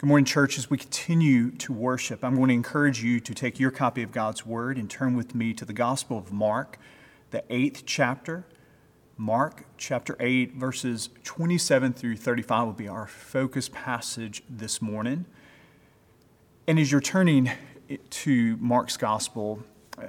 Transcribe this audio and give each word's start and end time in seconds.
Good 0.00 0.06
morning, 0.06 0.24
church. 0.24 0.56
As 0.56 0.70
we 0.70 0.78
continue 0.78 1.50
to 1.58 1.74
worship, 1.74 2.24
I'm 2.24 2.34
going 2.34 2.48
to 2.48 2.54
encourage 2.54 3.02
you 3.02 3.20
to 3.20 3.34
take 3.34 3.60
your 3.60 3.70
copy 3.70 4.02
of 4.02 4.12
God's 4.12 4.46
Word 4.46 4.78
and 4.78 4.88
turn 4.88 5.14
with 5.14 5.34
me 5.34 5.52
to 5.52 5.66
the 5.66 5.74
Gospel 5.74 6.16
of 6.16 6.32
Mark, 6.32 6.78
the 7.32 7.44
eighth 7.50 7.82
chapter. 7.84 8.46
Mark 9.18 9.66
chapter 9.76 10.16
8, 10.18 10.54
verses 10.54 11.10
27 11.24 11.92
through 11.92 12.16
35 12.16 12.64
will 12.64 12.72
be 12.72 12.88
our 12.88 13.06
focus 13.06 13.68
passage 13.68 14.42
this 14.48 14.80
morning. 14.80 15.26
And 16.66 16.78
as 16.78 16.90
you're 16.90 17.02
turning 17.02 17.50
to 18.08 18.56
Mark's 18.56 18.96
Gospel, 18.96 19.62
uh, 19.98 20.06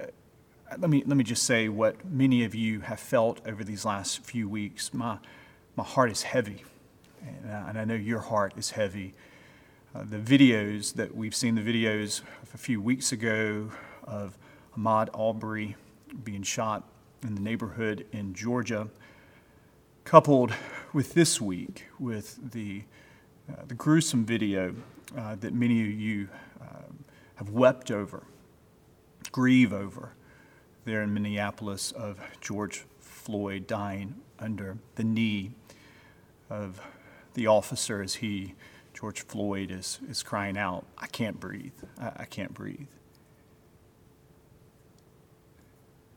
let, 0.77 0.89
me, 0.89 1.03
let 1.05 1.17
me 1.17 1.25
just 1.25 1.43
say 1.43 1.67
what 1.67 2.05
many 2.09 2.45
of 2.45 2.55
you 2.55 2.79
have 2.79 3.01
felt 3.01 3.45
over 3.45 3.61
these 3.65 3.83
last 3.83 4.23
few 4.23 4.47
weeks. 4.47 4.93
My, 4.93 5.17
my 5.75 5.83
heart 5.83 6.11
is 6.11 6.21
heavy, 6.21 6.63
and, 7.21 7.51
uh, 7.51 7.65
and 7.67 7.77
I 7.77 7.83
know 7.83 7.95
your 7.95 8.21
heart 8.21 8.53
is 8.55 8.69
heavy 8.69 9.15
uh, 9.93 10.03
the 10.09 10.17
videos 10.17 10.93
that 10.93 11.15
we've 11.15 11.35
seen, 11.35 11.55
the 11.55 11.61
videos 11.61 12.21
a 12.53 12.57
few 12.57 12.81
weeks 12.81 13.11
ago 13.11 13.69
of 14.05 14.37
Ahmaud 14.77 15.09
Arbery 15.13 15.75
being 16.23 16.43
shot 16.43 16.87
in 17.23 17.35
the 17.35 17.41
neighborhood 17.41 18.05
in 18.13 18.33
Georgia, 18.33 18.87
coupled 20.05 20.53
with 20.93 21.13
this 21.13 21.41
week 21.41 21.87
with 21.99 22.51
the, 22.51 22.83
uh, 23.51 23.63
the 23.67 23.73
gruesome 23.73 24.25
video 24.25 24.73
uh, 25.17 25.35
that 25.35 25.53
many 25.53 25.81
of 25.81 25.91
you 25.91 26.29
uh, 26.61 26.65
have 27.35 27.49
wept 27.49 27.91
over, 27.91 28.23
grieve 29.31 29.73
over, 29.73 30.13
there 30.85 31.03
in 31.03 31.13
Minneapolis 31.13 31.91
of 31.91 32.17
George 32.39 32.85
Floyd 32.99 33.67
dying 33.67 34.15
under 34.39 34.77
the 34.95 35.03
knee 35.03 35.51
of 36.49 36.81
the 37.33 37.45
officer 37.45 38.01
as 38.01 38.15
he 38.15 38.55
George 38.93 39.21
Floyd 39.21 39.71
is, 39.71 39.99
is 40.09 40.23
crying 40.23 40.57
out, 40.57 40.85
I 40.97 41.07
can't 41.07 41.39
breathe. 41.39 41.73
I, 41.99 42.11
I 42.17 42.25
can't 42.25 42.53
breathe. 42.53 42.87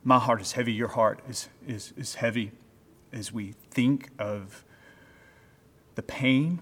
My 0.03 0.19
heart 0.19 0.41
is 0.41 0.53
heavy. 0.53 0.73
Your 0.73 0.89
heart 0.89 1.21
is, 1.29 1.49
is, 1.67 1.95
is 1.97 2.17
heavy 2.17 2.53
as 3.13 3.33
we 3.33 3.55
think 3.71 4.11
of 4.19 4.65
the 5.95 6.03
pain 6.03 6.59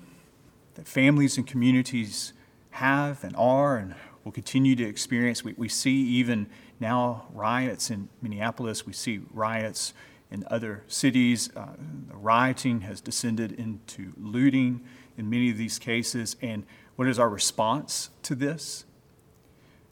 that 0.75 0.87
families 0.87 1.37
and 1.37 1.47
communities 1.47 2.33
have 2.70 3.25
and 3.25 3.34
are 3.37 3.77
and 3.77 3.94
will 4.25 4.33
continue 4.33 4.77
to 4.77 4.84
experience. 4.84 5.42
We, 5.42 5.55
we 5.56 5.69
see 5.69 5.92
even 5.92 6.47
now 6.78 7.27
riots 7.33 7.91
in 7.91 8.09
Minneapolis, 8.20 8.87
we 8.87 8.92
see 8.92 9.20
riots 9.33 9.94
in 10.31 10.44
other 10.48 10.83
cities. 10.89 11.50
Uh, 11.55 11.69
the 12.09 12.17
rioting 12.17 12.83
has 12.83 13.00
descended 13.00 13.53
into 13.53 14.12
looting 14.17 14.81
in 15.17 15.31
many 15.31 15.51
of 15.51 15.59
these 15.59 15.79
cases. 15.79 16.37
And 16.41 16.65
what 16.97 17.09
is 17.09 17.19
our 17.19 17.29
response 17.29 18.11
to 18.23 18.35
this? 18.35 18.85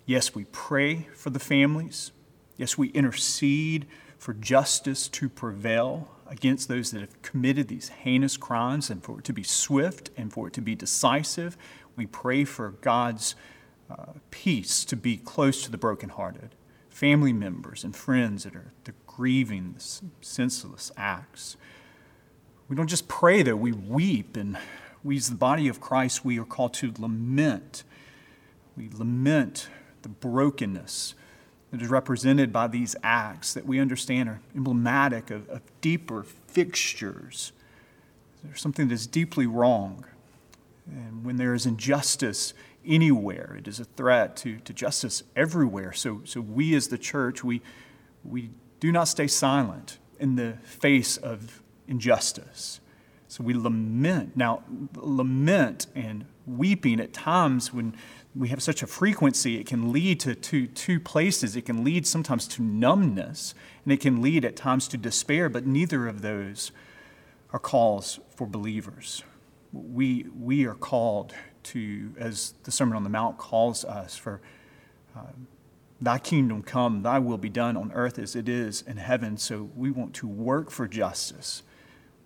Yes, 0.07 0.35
we 0.35 0.45
pray 0.45 1.09
for 1.15 1.31
the 1.31 1.39
families. 1.39 2.13
Yes, 2.57 2.77
we 2.77 2.89
intercede 2.89 3.87
for 4.19 4.35
justice 4.35 5.09
to 5.09 5.29
prevail 5.29 6.09
against 6.27 6.69
those 6.69 6.91
that 6.91 7.01
have 7.01 7.23
committed 7.23 7.69
these 7.69 7.89
heinous 7.89 8.37
crimes 8.37 8.91
and 8.91 9.03
for 9.03 9.19
it 9.19 9.25
to 9.25 9.33
be 9.33 9.43
swift 9.43 10.11
and 10.17 10.33
for 10.33 10.47
it 10.47 10.53
to 10.55 10.61
be 10.61 10.75
decisive. 10.75 11.57
We 11.97 12.07
pray 12.07 12.45
for 12.45 12.71
God's 12.71 13.35
uh, 13.91 14.13
peace 14.31 14.85
to 14.85 14.97
be 14.97 15.17
close 15.17 15.65
to 15.65 15.71
the 15.71 15.79
brokenhearted, 15.79 16.55
family 16.89 17.33
members 17.33 17.83
and 17.83 17.97
friends 17.97 18.45
that 18.45 18.55
are 18.55 18.73
grieving 19.07 19.73
this 19.73 20.03
senseless 20.21 20.93
acts. 20.97 21.57
We 22.69 22.77
don't 22.77 22.87
just 22.87 23.09
pray, 23.09 23.43
though, 23.43 23.57
we 23.57 23.73
weep 23.73 24.37
and 24.37 24.57
we, 25.03 25.17
as 25.17 25.31
the 25.31 25.37
body 25.37 25.69
of 25.69 25.81
Christ, 25.81 26.25
we 26.25 26.39
are 26.39 26.45
called 26.45 26.75
to 26.75 26.93
lament. 26.98 27.84
We 28.77 28.91
lament 28.93 29.69
the 30.03 30.09
brokenness 30.09 31.15
that 31.70 31.81
is 31.81 31.89
represented 31.89 32.53
by 32.53 32.67
these 32.67 32.97
acts 33.03 33.55
that 33.55 33.65
we 33.65 33.79
understand 33.79 34.29
are 34.29 34.41
emblematic 34.55 35.30
of, 35.30 35.48
of 35.48 35.63
deeper 35.80 36.23
fixtures. 36.23 37.52
There's 38.42 38.61
something 38.61 38.89
that 38.89 38.95
is 38.95 39.07
deeply 39.07 39.47
wrong. 39.47 40.05
And 40.86 41.24
when 41.24 41.36
there 41.36 41.55
is 41.55 41.67
injustice 41.67 42.53
anywhere, 42.85 43.57
it 43.58 43.69
is 43.69 43.79
a 43.79 43.85
threat 43.85 44.36
to, 44.39 44.58
to 44.58 44.73
justice 44.73 45.23
everywhere. 45.36 45.92
So, 45.92 46.23
so 46.24 46.41
we 46.41 46.74
as 46.74 46.89
the 46.89 46.98
church, 46.98 47.45
we, 47.45 47.63
we 48.24 48.51
do 48.80 48.91
not 48.91 49.05
stay 49.05 49.27
silent 49.27 49.98
in 50.19 50.36
the 50.36 50.55
face 50.64 51.17
of 51.17 51.63
injustice. 51.86 52.80
So 53.30 53.45
we 53.45 53.55
lament. 53.55 54.36
Now, 54.36 54.64
lament 54.96 55.86
and 55.95 56.24
weeping 56.48 56.98
at 56.98 57.13
times 57.13 57.73
when 57.73 57.95
we 58.35 58.48
have 58.48 58.61
such 58.61 58.83
a 58.83 58.89
frequency, 58.89 59.61
it 59.61 59.68
can 59.68 59.92
lead 59.92 60.18
to 60.20 60.35
two, 60.35 60.67
two 60.67 60.98
places. 60.98 61.55
It 61.55 61.63
can 61.63 61.85
lead 61.85 62.08
sometimes 62.08 62.48
to 62.48 62.63
numbness, 62.63 63.55
and 63.85 63.92
it 63.92 64.01
can 64.01 64.20
lead 64.20 64.45
at 64.45 64.57
times 64.57 64.89
to 64.89 64.96
despair, 64.96 65.48
but 65.48 65.64
neither 65.64 66.08
of 66.08 66.23
those 66.23 66.73
are 67.52 67.61
calls 67.61 68.18
for 68.35 68.48
believers. 68.48 69.23
We, 69.73 70.27
we 70.36 70.67
are 70.67 70.74
called 70.74 71.33
to, 71.62 72.12
as 72.18 72.55
the 72.64 72.73
Sermon 72.73 72.97
on 72.97 73.05
the 73.05 73.11
Mount 73.11 73.39
calls 73.39 73.85
us, 73.85 74.17
for 74.17 74.41
uh, 75.17 75.20
Thy 76.01 76.18
kingdom 76.18 76.64
come, 76.64 77.02
thy 77.02 77.20
will 77.20 77.39
be 77.39 77.48
done 77.48 77.77
on 77.77 77.92
earth 77.92 78.18
as 78.18 78.35
it 78.35 78.48
is 78.48 78.83
in 78.83 78.97
heaven. 78.97 79.36
So 79.36 79.70
we 79.77 79.92
want 79.92 80.14
to 80.14 80.27
work 80.27 80.70
for 80.73 80.89
justice 80.89 81.62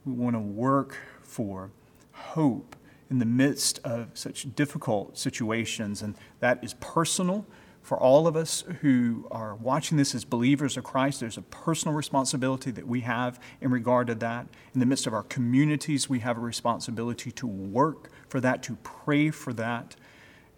we 0.04 0.12
want 0.12 0.34
to 0.36 0.40
work 0.40 0.96
for 1.22 1.70
hope 2.12 2.76
in 3.10 3.18
the 3.18 3.26
midst 3.26 3.80
of 3.84 4.08
such 4.14 4.54
difficult 4.54 5.18
situations. 5.18 6.02
And 6.02 6.14
that 6.40 6.62
is 6.62 6.74
personal 6.74 7.46
for 7.82 7.98
all 7.98 8.26
of 8.26 8.34
us 8.34 8.64
who 8.80 9.28
are 9.30 9.54
watching 9.54 9.98
this 9.98 10.14
as 10.14 10.24
believers 10.24 10.76
of 10.76 10.84
Christ. 10.84 11.20
There's 11.20 11.36
a 11.36 11.42
personal 11.42 11.94
responsibility 11.94 12.70
that 12.70 12.86
we 12.86 13.02
have 13.02 13.38
in 13.60 13.70
regard 13.70 14.06
to 14.06 14.14
that. 14.16 14.46
In 14.72 14.80
the 14.80 14.86
midst 14.86 15.06
of 15.06 15.12
our 15.12 15.22
communities, 15.24 16.08
we 16.08 16.20
have 16.20 16.38
a 16.38 16.40
responsibility 16.40 17.30
to 17.32 17.46
work 17.46 18.10
for 18.26 18.40
that, 18.40 18.62
to 18.64 18.76
pray 18.82 19.30
for 19.30 19.52
that, 19.52 19.96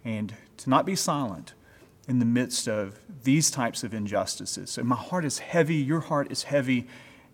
and 0.05 0.35
to 0.57 0.69
not 0.69 0.85
be 0.85 0.95
silent 0.95 1.53
in 2.07 2.19
the 2.19 2.25
midst 2.25 2.67
of 2.69 2.99
these 3.23 3.51
types 3.51 3.83
of 3.83 3.93
injustices. 3.93 4.71
So 4.71 4.83
my 4.83 4.95
heart 4.95 5.25
is 5.25 5.39
heavy, 5.39 5.75
your 5.75 5.99
heart 5.99 6.31
is 6.31 6.43
heavy. 6.43 6.87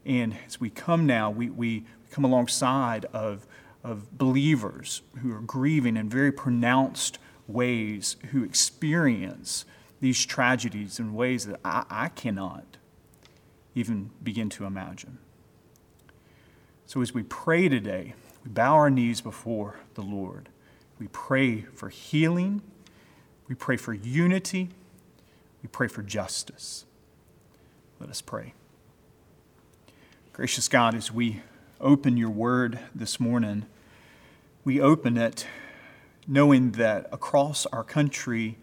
And 0.06 0.36
as 0.48 0.60
we 0.60 0.72
come 0.72 1.06
now, 1.06 1.30
we, 1.30 1.52
we 1.52 1.86
come 2.14 2.24
alongside 2.24 3.06
of, 3.06 3.48
of 3.84 4.18
believers 4.18 5.02
who 5.22 5.34
are 5.34 5.42
grieving 5.42 5.98
in 5.98 6.08
very 6.08 6.32
pronounced 6.32 7.18
ways, 7.48 8.18
who 8.32 8.44
experience 8.44 9.66
these 10.00 10.24
tragedies 10.24 11.00
in 11.00 11.16
ways 11.16 11.48
that 11.48 11.60
I, 11.66 11.86
I 11.90 12.10
cannot 12.10 12.78
even 13.74 14.12
begin 14.22 14.50
to 14.50 14.66
imagine. 14.66 15.18
So, 16.86 17.02
as 17.02 17.14
we 17.14 17.24
pray 17.24 17.68
today, 17.68 18.14
we 18.44 18.52
bow 18.52 18.76
our 18.76 18.92
knees 18.92 19.20
before 19.20 19.80
the 19.96 20.02
Lord. 20.02 20.50
We 21.00 21.08
pray 21.08 21.62
for 21.62 21.90
healing. 21.90 22.62
We 23.48 23.56
pray 23.56 23.78
for 23.78 23.94
unity. 23.94 24.70
We 25.64 25.70
pray 25.70 25.88
for 25.88 26.04
justice. 26.04 26.86
Let 28.00 28.10
us 28.10 28.22
pray. 28.22 28.54
Gracious 30.34 30.68
God, 30.68 30.94
as 30.94 31.12
we 31.12 31.42
open 31.84 32.18
your 32.18 32.30
word 32.30 32.80
this 32.96 33.20
morning, 33.20 33.66
we 34.64 34.80
open 34.80 35.18
it 35.18 35.46
knowing 36.26 36.72
that 36.72 37.08
across 37.12 37.66
our 37.68 37.84
country, 37.84 38.58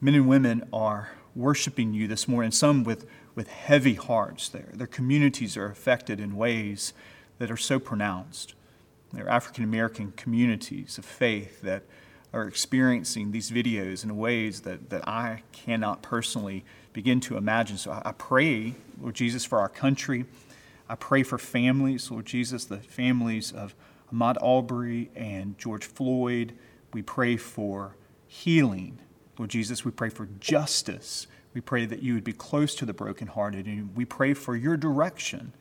men 0.00 0.14
and 0.14 0.26
women 0.26 0.66
are 0.72 1.10
worshiping 1.36 1.92
you 1.92 2.08
this 2.08 2.26
morning, 2.26 2.50
some 2.50 2.82
with, 2.82 3.06
with 3.34 3.48
heavy 3.48 3.94
hearts. 3.94 4.48
Their, 4.48 4.70
their 4.72 4.86
communities 4.86 5.56
are 5.56 5.66
affected 5.66 6.18
in 6.18 6.36
ways 6.36 6.94
that 7.38 7.50
are 7.50 7.56
so 7.56 7.78
pronounced. 7.78 8.54
They're 9.12 9.28
African 9.28 9.64
American 9.64 10.12
communities 10.16 10.96
of 10.96 11.04
faith 11.04 11.60
that 11.60 11.82
are 12.32 12.46
experiencing 12.46 13.32
these 13.32 13.50
videos 13.50 14.04
in 14.04 14.16
ways 14.16 14.60
that, 14.62 14.88
that 14.90 15.06
I 15.06 15.42
cannot 15.52 16.00
personally 16.00 16.64
begin 16.92 17.20
to 17.20 17.36
imagine. 17.36 17.76
So 17.76 17.90
I, 17.90 18.02
I 18.06 18.12
pray, 18.12 18.74
Lord 19.00 19.14
Jesus, 19.14 19.44
for 19.44 19.58
our 19.58 19.68
country. 19.68 20.24
I 20.90 20.96
pray 20.96 21.22
for 21.22 21.38
families, 21.38 22.10
Lord 22.10 22.26
Jesus, 22.26 22.64
the 22.64 22.78
families 22.78 23.52
of 23.52 23.76
Ahmaud 24.12 24.34
Arbery 24.42 25.12
and 25.14 25.56
George 25.56 25.84
Floyd. 25.84 26.52
We 26.92 27.00
pray 27.00 27.36
for 27.36 27.94
healing. 28.26 28.98
Lord 29.38 29.50
Jesus, 29.50 29.84
we 29.84 29.92
pray 29.92 30.08
for 30.08 30.26
justice. 30.40 31.28
We 31.54 31.60
pray 31.60 31.86
that 31.86 32.02
you 32.02 32.14
would 32.14 32.24
be 32.24 32.32
close 32.32 32.74
to 32.74 32.84
the 32.84 32.92
brokenhearted. 32.92 33.66
And 33.66 33.94
we 33.94 34.04
pray 34.04 34.34
for 34.34 34.56
your 34.56 34.76
direction 34.76 35.52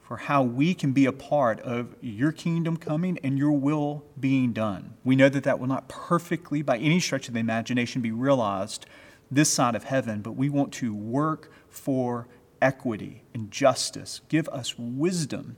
for 0.00 0.18
how 0.18 0.44
we 0.44 0.74
can 0.74 0.92
be 0.92 1.06
a 1.06 1.12
part 1.12 1.58
of 1.62 1.96
your 2.00 2.30
kingdom 2.30 2.76
coming 2.76 3.18
and 3.24 3.36
your 3.36 3.50
will 3.50 4.04
being 4.20 4.52
done. 4.52 4.94
We 5.02 5.16
know 5.16 5.28
that 5.28 5.42
that 5.42 5.58
will 5.58 5.66
not 5.66 5.88
perfectly, 5.88 6.62
by 6.62 6.78
any 6.78 7.00
stretch 7.00 7.26
of 7.26 7.34
the 7.34 7.40
imagination, 7.40 8.00
be 8.00 8.12
realized 8.12 8.86
this 9.28 9.52
side 9.52 9.74
of 9.74 9.82
heaven, 9.84 10.20
but 10.22 10.36
we 10.36 10.48
want 10.48 10.72
to 10.74 10.94
work 10.94 11.50
for 11.68 12.28
equity 12.62 13.24
and 13.34 13.50
justice. 13.50 14.22
Give 14.28 14.48
us 14.48 14.78
wisdom 14.78 15.56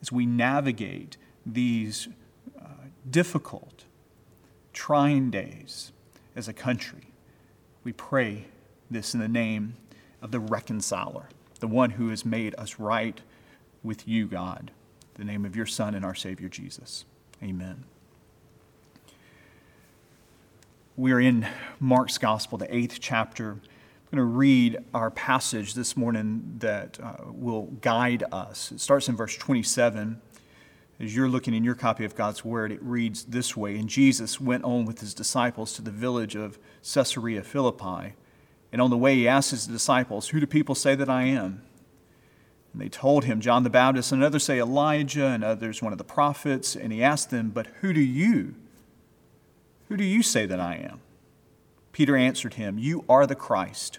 as 0.00 0.12
we 0.12 0.24
navigate 0.24 1.18
these 1.44 2.08
uh, 2.58 2.68
difficult, 3.10 3.84
trying 4.72 5.30
days 5.30 5.92
as 6.34 6.48
a 6.48 6.52
country. 6.52 7.08
We 7.82 7.92
pray 7.92 8.46
this 8.90 9.12
in 9.12 9.20
the 9.20 9.28
name 9.28 9.74
of 10.22 10.30
the 10.30 10.40
reconciler, 10.40 11.28
the 11.60 11.68
one 11.68 11.90
who 11.90 12.08
has 12.08 12.24
made 12.24 12.54
us 12.56 12.78
right 12.78 13.20
with 13.82 14.08
you, 14.08 14.26
God. 14.26 14.70
In 15.16 15.26
the 15.26 15.32
name 15.32 15.44
of 15.44 15.54
your 15.54 15.66
Son 15.66 15.94
and 15.94 16.04
our 16.04 16.14
Savior 16.14 16.48
Jesus. 16.48 17.04
Amen. 17.42 17.84
We 20.96 21.12
are 21.12 21.20
in 21.20 21.46
Mark's 21.80 22.18
Gospel, 22.18 22.56
the 22.56 22.74
eighth 22.74 22.98
chapter. 23.00 23.58
Going 24.14 24.28
to 24.28 24.32
read 24.32 24.78
our 24.94 25.10
passage 25.10 25.74
this 25.74 25.96
morning 25.96 26.54
that 26.58 27.00
uh, 27.02 27.14
will 27.32 27.62
guide 27.80 28.22
us. 28.30 28.70
It 28.70 28.78
starts 28.78 29.08
in 29.08 29.16
verse 29.16 29.36
27. 29.36 30.20
As 31.00 31.16
you're 31.16 31.28
looking 31.28 31.52
in 31.52 31.64
your 31.64 31.74
copy 31.74 32.04
of 32.04 32.14
God's 32.14 32.44
Word, 32.44 32.70
it 32.70 32.80
reads 32.80 33.24
this 33.24 33.56
way 33.56 33.76
And 33.76 33.88
Jesus 33.88 34.40
went 34.40 34.62
on 34.62 34.84
with 34.84 35.00
his 35.00 35.14
disciples 35.14 35.72
to 35.72 35.82
the 35.82 35.90
village 35.90 36.36
of 36.36 36.60
Caesarea 36.84 37.42
Philippi. 37.42 38.14
And 38.70 38.80
on 38.80 38.90
the 38.90 38.96
way, 38.96 39.16
he 39.16 39.26
asked 39.26 39.50
his 39.50 39.66
disciples, 39.66 40.28
Who 40.28 40.38
do 40.38 40.46
people 40.46 40.76
say 40.76 40.94
that 40.94 41.10
I 41.10 41.24
am? 41.24 41.62
And 42.72 42.80
they 42.80 42.88
told 42.88 43.24
him, 43.24 43.40
John 43.40 43.64
the 43.64 43.68
Baptist, 43.68 44.12
and 44.12 44.22
others 44.22 44.44
say 44.44 44.60
Elijah, 44.60 45.26
and 45.26 45.42
others 45.42 45.82
one 45.82 45.90
of 45.90 45.98
the 45.98 46.04
prophets. 46.04 46.76
And 46.76 46.92
he 46.92 47.02
asked 47.02 47.30
them, 47.30 47.50
But 47.50 47.66
who 47.80 47.92
do 47.92 48.00
you? 48.00 48.54
Who 49.88 49.96
do 49.96 50.04
you 50.04 50.22
say 50.22 50.46
that 50.46 50.60
I 50.60 50.76
am? 50.76 51.00
Peter 51.90 52.16
answered 52.16 52.54
him, 52.54 52.78
You 52.78 53.04
are 53.08 53.26
the 53.26 53.34
Christ. 53.34 53.98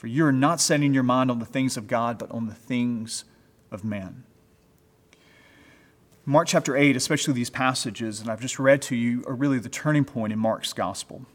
for 0.00 0.06
you 0.06 0.24
are 0.24 0.32
not 0.32 0.62
setting 0.62 0.94
your 0.94 1.02
mind 1.02 1.30
on 1.30 1.40
the 1.40 1.44
things 1.44 1.76
of 1.76 1.86
God, 1.86 2.16
but 2.16 2.30
on 2.30 2.46
the 2.46 2.54
things 2.54 3.24
of 3.70 3.84
man. 3.84 4.24
Mark 6.24 6.48
chapter 6.48 6.74
8, 6.74 6.96
especially 6.96 7.34
these 7.34 7.50
passages, 7.50 8.18
and 8.18 8.30
I've 8.30 8.40
just 8.40 8.58
read 8.58 8.80
to 8.80 8.96
you, 8.96 9.22
are 9.26 9.34
really 9.34 9.58
the 9.58 9.68
turning 9.68 10.06
point 10.06 10.32
in 10.32 10.38
Mark's 10.38 10.72
gospel. 10.72 11.26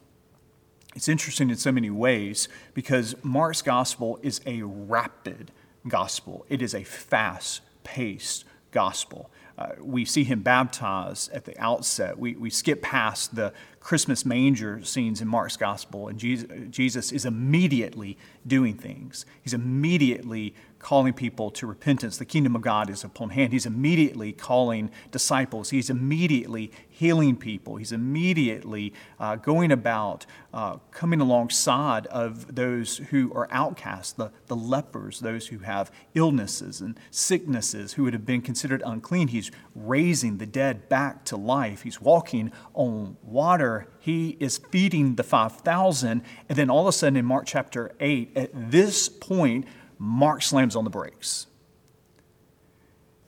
It's 0.95 1.07
interesting 1.07 1.51
in 1.51 1.57
so 1.57 1.71
many 1.71 1.91
ways 1.91 2.47
because 2.73 3.13
Mark's 3.21 3.61
gospel 3.61 4.17
is 4.23 4.41
a 4.47 4.63
rapid 4.63 5.51
gospel, 5.87 6.43
it 6.49 6.63
is 6.63 6.73
a 6.73 6.83
fast 6.83 7.61
paced 7.83 8.45
gospel. 8.71 9.29
Uh, 9.57 9.69
we 9.79 10.03
see 10.03 10.23
him 10.23 10.41
baptized 10.41 11.31
at 11.31 11.45
the 11.45 11.57
outset. 11.57 12.19
We, 12.19 12.35
we 12.35 12.49
skip 12.49 12.81
past 12.81 13.35
the 13.35 13.53
Christmas 13.79 14.25
manger 14.25 14.83
scenes 14.83 15.21
in 15.21 15.27
Mark's 15.27 15.55
gospel, 15.57 16.07
and 16.07 16.19
Jesus, 16.19 16.49
Jesus 16.69 17.11
is 17.11 17.23
immediately 17.23 18.17
doing 18.45 18.75
things. 18.75 19.25
He's 19.41 19.53
immediately 19.53 20.53
calling 20.85 21.13
people 21.13 21.49
to 21.49 21.65
repentance. 21.65 22.17
The 22.17 22.25
kingdom 22.25 22.55
of 22.55 22.61
God 22.61 22.91
is 22.91 23.03
upon 23.03 23.31
hand. 23.31 23.51
He's 23.51 23.65
immediately 23.65 24.31
calling 24.31 24.91
disciples. 25.09 25.71
He's 25.71 25.89
immediately 25.89 26.71
healing 26.87 27.37
people. 27.37 27.77
He's 27.77 27.91
immediately 27.91 28.93
uh, 29.19 29.37
going 29.37 29.71
about 29.71 30.27
uh, 30.53 30.77
coming 30.91 31.21
alongside 31.21 32.05
of 32.05 32.53
those 32.53 32.97
who 32.97 33.33
are 33.33 33.47
outcasts, 33.49 34.13
the, 34.13 34.31
the 34.45 34.55
lepers, 34.55 35.21
those 35.21 35.47
who 35.47 35.57
have 35.57 35.91
illnesses 36.13 36.81
and 36.81 36.99
sicknesses, 37.09 37.93
who 37.93 38.03
would 38.03 38.13
have 38.13 38.27
been 38.27 38.43
considered 38.43 38.83
unclean. 38.85 39.29
He's 39.29 39.49
raising 39.73 40.37
the 40.37 40.45
dead 40.45 40.87
back 40.87 41.25
to 41.25 41.35
life. 41.35 41.81
He's 41.81 41.99
walking 41.99 42.51
on 42.75 43.17
water. 43.23 43.87
He 43.99 44.37
is 44.39 44.59
feeding 44.59 45.15
the 45.15 45.23
5,000. 45.23 46.21
And 46.47 46.55
then 46.55 46.69
all 46.69 46.81
of 46.81 46.87
a 46.89 46.91
sudden 46.91 47.17
in 47.17 47.25
Mark 47.25 47.47
chapter 47.47 47.91
8, 47.99 48.33
at 48.35 48.51
this 48.69 49.09
point, 49.09 49.65
Mark 49.97 50.41
slams 50.41 50.75
on 50.75 50.83
the 50.83 50.89
brakes. 50.89 51.47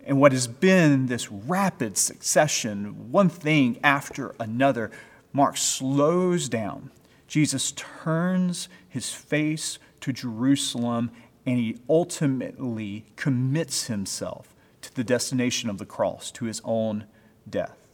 And 0.05 0.19
what 0.21 0.31
has 0.31 0.47
been 0.47 1.07
this 1.07 1.31
rapid 1.31 1.97
succession, 1.97 3.11
one 3.11 3.29
thing 3.29 3.77
after 3.83 4.33
another, 4.39 4.89
Mark 5.33 5.57
slows 5.57 6.47
down. 6.47 6.91
Jesus 7.27 7.73
turns 7.73 8.69
his 8.87 9.11
face 9.11 9.79
to 9.99 10.13
Jerusalem 10.13 11.11
and 11.45 11.57
he 11.57 11.77
ultimately 11.89 13.05
commits 13.15 13.87
himself 13.87 14.53
to 14.81 14.93
the 14.95 15.03
destination 15.03 15.69
of 15.69 15.77
the 15.77 15.85
cross, 15.85 16.31
to 16.31 16.45
his 16.45 16.61
own 16.63 17.05
death. 17.49 17.87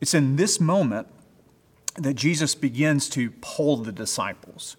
It's 0.00 0.14
in 0.14 0.36
this 0.36 0.60
moment 0.60 1.08
that 1.96 2.14
Jesus 2.14 2.54
begins 2.54 3.08
to 3.10 3.30
poll 3.40 3.76
the 3.76 3.92
disciples. 3.92 4.76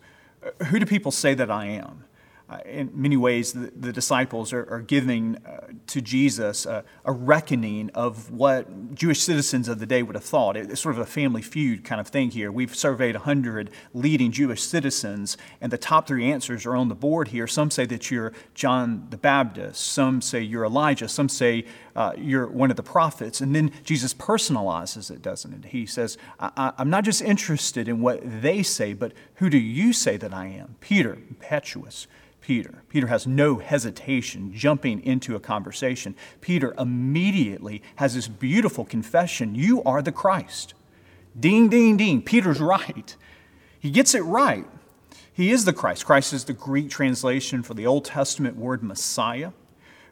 Who 0.68 0.80
do 0.80 0.86
people 0.86 1.12
say 1.12 1.34
that 1.36 1.52
I 1.52 1.68
am? 1.68 2.06
Uh, 2.54 2.60
in 2.66 2.92
many 2.94 3.18
ways, 3.18 3.54
the, 3.54 3.72
the 3.76 3.92
disciples 3.92 4.54
are, 4.54 4.68
are 4.70 4.82
giving 4.82 5.38
uh, 5.38 5.68
to 5.88 6.02
Jesus 6.02 6.66
a, 6.66 6.84
reckoning 7.06 7.90
of 7.92 8.30
what 8.32 8.94
Jewish 8.94 9.22
citizens 9.22 9.68
of 9.68 9.80
the 9.80 9.86
day 9.86 10.04
would 10.04 10.16
have 10.16 10.24
thought. 10.24 10.56
It's 10.58 10.82
sort 10.82 10.96
of 10.96 11.02
a 11.02 11.06
family 11.06 11.42
feud 11.42 11.84
kind 11.84 12.00
of 12.00 12.08
thing 12.08 12.32
here. 12.32 12.52
We've 12.52 12.76
surveyed 12.76 13.16
100 13.16 13.72
leading 13.94 14.32
Jewish 14.32 14.62
citizens, 14.62 15.38
and 15.62 15.72
the 15.72 15.78
top 15.78 16.08
three 16.08 16.30
answers 16.32 16.66
are 16.66 16.76
on 16.76 16.90
the 16.90 16.96
board 16.96 17.30
here. 17.30 17.48
Some 17.48 17.72
say 17.72 17.86
that 17.86 18.12
you're 18.12 18.34
John 18.54 19.08
the 19.10 19.18
Baptist, 19.18 19.82
some 19.82 20.22
say 20.22 20.42
you're 20.42 20.66
Elijah, 20.66 21.08
some 21.08 21.30
say 21.30 21.66
uh, 21.96 22.14
you're 22.18 22.48
one 22.48 22.70
of 22.70 22.78
the 22.78 22.84
prophets. 22.84 23.42
And 23.42 23.56
then 23.56 23.72
Jesus 23.84 24.14
personalizes 24.14 25.10
it, 25.10 25.22
doesn't 25.22 25.54
it? 25.54 25.70
He 25.70 25.86
says, 25.86 26.18
I, 26.40 26.74
am 26.78 26.90
not 26.90 27.04
just 27.04 27.22
interested 27.22 27.88
in 27.88 28.02
what 28.02 28.22
they 28.24 28.64
say, 28.64 28.94
but 28.94 29.14
who 29.36 29.50
do 29.50 29.58
you 29.58 29.94
say 29.94 30.18
that 30.18 30.34
I 30.34 30.48
am? 30.48 30.76
Peter, 30.82 31.14
impetuous 31.14 32.08
Peter. 32.44 32.84
Peter 32.90 33.08
has 33.08 33.26
no 33.26 33.60
hesitation 33.60 34.52
jumping 34.54 35.02
into 35.02 35.34
a 35.34 35.40
conversation. 35.40 36.14
Peter 36.42 36.74
immediately 36.78 37.82
has 37.96 38.16
this 38.16 38.28
beautiful 38.28 38.84
confession 38.84 39.56
You 39.56 39.82
are 39.84 40.02
the 40.02 40.12
Christ. 40.12 40.74
Ding, 41.40 41.70
ding, 41.70 41.96
ding. 41.96 42.22
Peter's 42.22 42.60
right. 42.60 43.16
He 43.80 43.90
gets 43.90 44.14
it 44.14 44.24
right. 44.24 44.66
He 45.32 45.52
is 45.52 45.64
the 45.64 45.72
Christ. 45.72 46.06
Christ 46.06 46.34
is 46.34 46.44
the 46.44 46.52
Greek 46.52 46.90
translation 46.90 47.64
for 47.64 47.76
the 47.76 47.88
Old 47.88 48.04
Testament 48.04 48.58
word 48.58 48.84
Messiah. 48.84 49.52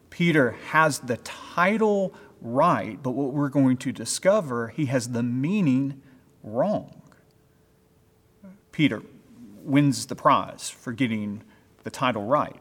Peter 0.09 0.51
has 0.69 0.99
the 0.99 1.17
title 1.17 2.13
right, 2.41 2.97
but 3.03 3.11
what 3.11 3.33
we're 3.33 3.49
going 3.49 3.75
to 3.75 3.91
discover, 3.91 4.69
he 4.69 4.85
has 4.85 5.09
the 5.09 5.21
meaning 5.21 6.01
wrong. 6.43 7.01
Peter 8.71 9.01
wins 9.63 10.05
the 10.05 10.15
prize 10.15 10.69
for 10.69 10.93
getting 10.93 11.43
the 11.83 11.91
title 11.91 12.23
right. 12.23 12.55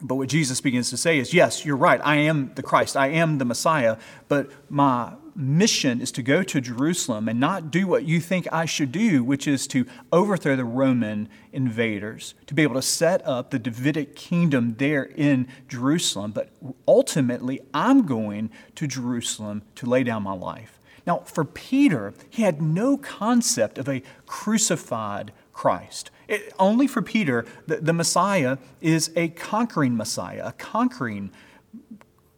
But 0.00 0.14
what 0.14 0.28
Jesus 0.28 0.60
begins 0.60 0.90
to 0.90 0.96
say 0.96 1.18
is, 1.18 1.34
yes, 1.34 1.64
you're 1.64 1.76
right. 1.76 2.00
I 2.04 2.16
am 2.16 2.52
the 2.54 2.62
Christ. 2.62 2.96
I 2.96 3.08
am 3.08 3.38
the 3.38 3.44
Messiah. 3.44 3.96
But 4.28 4.50
my 4.70 5.14
mission 5.34 6.00
is 6.00 6.12
to 6.12 6.22
go 6.22 6.42
to 6.44 6.60
Jerusalem 6.60 7.28
and 7.28 7.40
not 7.40 7.70
do 7.70 7.86
what 7.88 8.04
you 8.04 8.20
think 8.20 8.46
I 8.52 8.64
should 8.64 8.92
do, 8.92 9.24
which 9.24 9.48
is 9.48 9.66
to 9.68 9.86
overthrow 10.12 10.54
the 10.54 10.64
Roman 10.64 11.28
invaders, 11.52 12.34
to 12.46 12.54
be 12.54 12.62
able 12.62 12.76
to 12.76 12.82
set 12.82 13.26
up 13.26 13.50
the 13.50 13.58
Davidic 13.58 14.14
kingdom 14.14 14.76
there 14.78 15.04
in 15.04 15.48
Jerusalem. 15.68 16.30
But 16.30 16.50
ultimately, 16.86 17.60
I'm 17.74 18.06
going 18.06 18.50
to 18.76 18.86
Jerusalem 18.86 19.62
to 19.76 19.86
lay 19.86 20.04
down 20.04 20.22
my 20.22 20.34
life. 20.34 20.78
Now, 21.08 21.18
for 21.20 21.44
Peter, 21.44 22.14
he 22.30 22.42
had 22.42 22.62
no 22.62 22.96
concept 22.96 23.78
of 23.78 23.88
a 23.88 24.02
crucified 24.26 25.32
Christ. 25.52 26.10
It, 26.28 26.52
only 26.58 26.86
for 26.86 27.00
Peter, 27.02 27.46
the, 27.66 27.76
the 27.76 27.92
Messiah 27.92 28.58
is 28.80 29.10
a 29.16 29.28
conquering 29.28 29.96
Messiah, 29.96 30.42
a 30.44 30.52
conquering 30.52 31.30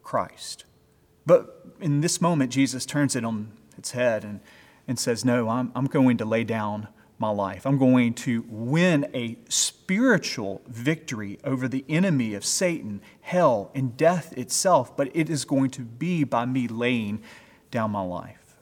Christ. 0.02 0.64
But 1.26 1.66
in 1.80 2.00
this 2.00 2.20
moment, 2.20 2.52
Jesus 2.52 2.86
turns 2.86 3.16
it 3.16 3.24
on 3.24 3.52
its 3.76 3.90
head 3.90 4.24
and, 4.24 4.40
and 4.86 4.98
says, 4.98 5.24
No, 5.24 5.48
I'm, 5.48 5.72
I'm 5.74 5.86
going 5.86 6.16
to 6.18 6.24
lay 6.24 6.44
down 6.44 6.88
my 7.18 7.30
life. 7.30 7.66
I'm 7.66 7.78
going 7.78 8.14
to 8.14 8.44
win 8.48 9.10
a 9.12 9.36
spiritual 9.48 10.62
victory 10.66 11.38
over 11.44 11.68
the 11.68 11.84
enemy 11.88 12.32
of 12.34 12.44
Satan, 12.44 13.02
hell, 13.20 13.70
and 13.74 13.96
death 13.96 14.32
itself, 14.38 14.96
but 14.96 15.14
it 15.14 15.28
is 15.28 15.44
going 15.44 15.70
to 15.70 15.82
be 15.82 16.24
by 16.24 16.46
me 16.46 16.66
laying 16.66 17.22
down 17.70 17.90
my 17.90 18.00
life. 18.00 18.56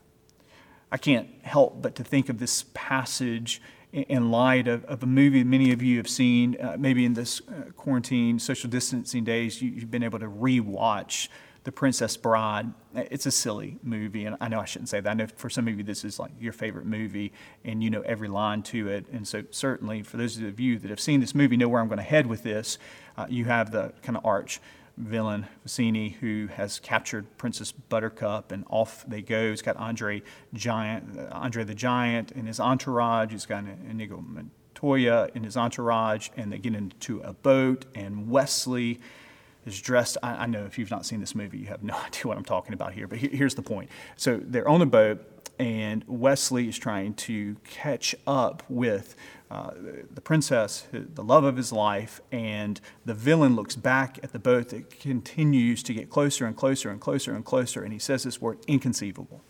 I 0.90 0.96
can't 0.96 1.28
help 1.42 1.82
but 1.82 1.94
to 1.96 2.04
think 2.04 2.28
of 2.28 2.38
this 2.38 2.64
passage 2.74 3.62
in 3.92 4.30
light 4.30 4.68
of, 4.68 4.84
of 4.84 5.02
a 5.02 5.06
movie 5.06 5.44
many 5.44 5.72
of 5.72 5.82
you 5.82 5.96
have 5.96 6.08
seen, 6.08 6.56
uh, 6.60 6.76
maybe 6.78 7.04
in 7.04 7.14
this 7.14 7.40
uh, 7.48 7.70
quarantine, 7.76 8.38
social 8.38 8.68
distancing 8.68 9.24
days, 9.24 9.62
you, 9.62 9.80
have 9.80 9.90
been 9.90 10.02
able 10.02 10.18
to 10.18 10.28
rewatch 10.28 11.28
The 11.64 11.72
Princess 11.72 12.16
Bride. 12.16 12.72
It's 12.94 13.26
a 13.26 13.30
silly 13.30 13.78
movie, 13.82 14.26
and 14.26 14.36
I 14.40 14.48
know 14.48 14.60
I 14.60 14.66
shouldn't 14.66 14.90
say 14.90 15.00
that. 15.00 15.08
I 15.08 15.14
know 15.14 15.26
for 15.26 15.48
some 15.48 15.68
of 15.68 15.76
you 15.76 15.82
this 15.82 16.04
is 16.04 16.18
like 16.18 16.32
your 16.38 16.52
favorite 16.52 16.86
movie, 16.86 17.32
and 17.64 17.82
you 17.82 17.88
know 17.90 18.02
every 18.02 18.28
line 18.28 18.62
to 18.64 18.88
it. 18.88 19.06
And 19.10 19.26
so, 19.26 19.44
certainly, 19.50 20.02
for 20.02 20.18
those 20.18 20.36
of 20.38 20.60
you 20.60 20.78
that 20.78 20.90
have 20.90 21.00
seen 21.00 21.20
this 21.20 21.34
movie, 21.34 21.56
know 21.56 21.68
where 21.68 21.80
I'm 21.80 21.88
going 21.88 21.98
to 21.98 22.04
head 22.04 22.26
with 22.26 22.42
this. 22.42 22.78
Uh, 23.16 23.26
you 23.28 23.46
have 23.46 23.70
the 23.70 23.92
kind 24.02 24.16
of 24.16 24.26
arch 24.26 24.60
villain 24.98 25.46
Vizzini 25.66 26.14
who 26.16 26.48
has 26.48 26.78
captured 26.80 27.38
Princess 27.38 27.72
Buttercup, 27.72 28.52
and 28.52 28.64
off 28.68 29.04
they 29.06 29.22
go. 29.22 29.50
He's 29.50 29.62
got 29.62 29.76
Andre 29.76 30.22
Giant, 30.52 31.18
uh, 31.18 31.28
Andre 31.32 31.64
the 31.64 31.74
Giant 31.74 32.32
in 32.32 32.46
his 32.46 32.60
entourage. 32.60 33.32
He's 33.32 33.46
got 33.46 33.64
Inigo 33.88 34.20
Montoya 34.20 35.28
in 35.34 35.44
his 35.44 35.56
entourage, 35.56 36.28
and 36.36 36.52
they 36.52 36.58
get 36.58 36.74
into 36.74 37.20
a 37.20 37.32
boat. 37.32 37.86
And 37.94 38.28
Westley 38.30 39.00
is 39.68 39.80
dressed. 39.80 40.16
I, 40.22 40.30
I 40.30 40.46
know 40.46 40.64
if 40.64 40.78
you've 40.78 40.90
not 40.90 41.06
seen 41.06 41.20
this 41.20 41.34
movie, 41.34 41.58
you 41.58 41.66
have 41.66 41.82
no 41.82 41.94
idea 42.06 42.22
what 42.24 42.36
I'm 42.36 42.44
talking 42.44 42.74
about 42.74 42.92
here. 42.92 43.06
But 43.06 43.18
here's 43.18 43.54
the 43.54 43.62
point. 43.62 43.90
So 44.16 44.40
they're 44.42 44.68
on 44.68 44.82
a 44.82 44.86
boat, 44.86 45.24
and 45.58 46.04
Westley 46.06 46.68
is 46.68 46.78
trying 46.78 47.14
to 47.14 47.56
catch 47.64 48.14
up 48.26 48.62
with 48.68 49.14
uh, 49.50 49.70
the 50.12 50.20
princess, 50.20 50.86
the 50.92 51.24
love 51.24 51.44
of 51.44 51.56
his 51.56 51.72
life, 51.72 52.20
and 52.30 52.80
the 53.04 53.14
villain 53.14 53.56
looks 53.56 53.76
back 53.76 54.18
at 54.22 54.32
the 54.32 54.38
boat 54.38 54.68
that 54.70 55.00
continues 55.00 55.82
to 55.84 55.94
get 55.94 56.10
closer 56.10 56.44
and 56.46 56.56
closer 56.56 56.90
and 56.90 57.00
closer 57.00 57.34
and 57.34 57.44
closer, 57.44 57.82
and 57.82 57.92
he 57.92 57.98
says 57.98 58.24
this 58.24 58.40
word 58.40 58.58
inconceivable. 58.66 59.42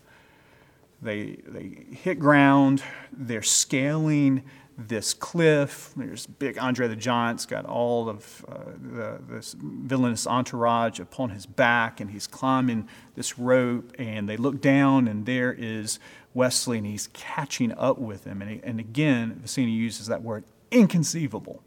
They, 1.01 1.39
they 1.47 1.95
hit 1.95 2.19
ground, 2.19 2.83
they're 3.11 3.41
scaling 3.41 4.43
this 4.87 5.13
cliff. 5.13 5.91
There's 5.95 6.25
big 6.25 6.57
Andre 6.57 6.87
the 6.87 6.95
Giant's 6.95 7.45
got 7.45 7.65
all 7.65 8.07
of 8.07 8.45
uh, 8.47 8.57
the, 8.77 9.19
this 9.27 9.55
villainous 9.59 10.25
entourage 10.25 10.99
upon 10.99 11.31
his 11.31 11.45
back, 11.45 11.99
and 11.99 12.11
he's 12.11 12.27
climbing 12.27 12.87
this 13.15 13.37
rope. 13.37 13.93
And 13.99 14.29
they 14.29 14.37
look 14.37 14.61
down, 14.61 15.07
and 15.07 15.25
there 15.25 15.53
is 15.53 15.99
Westley, 16.33 16.77
and 16.77 16.87
he's 16.87 17.07
catching 17.13 17.73
up 17.73 17.99
with 17.99 18.23
him. 18.23 18.41
And, 18.41 18.51
he, 18.51 18.61
and 18.63 18.79
again, 18.79 19.41
Vizzini 19.43 19.75
uses 19.75 20.07
that 20.07 20.23
word 20.23 20.45
inconceivable. 20.71 21.61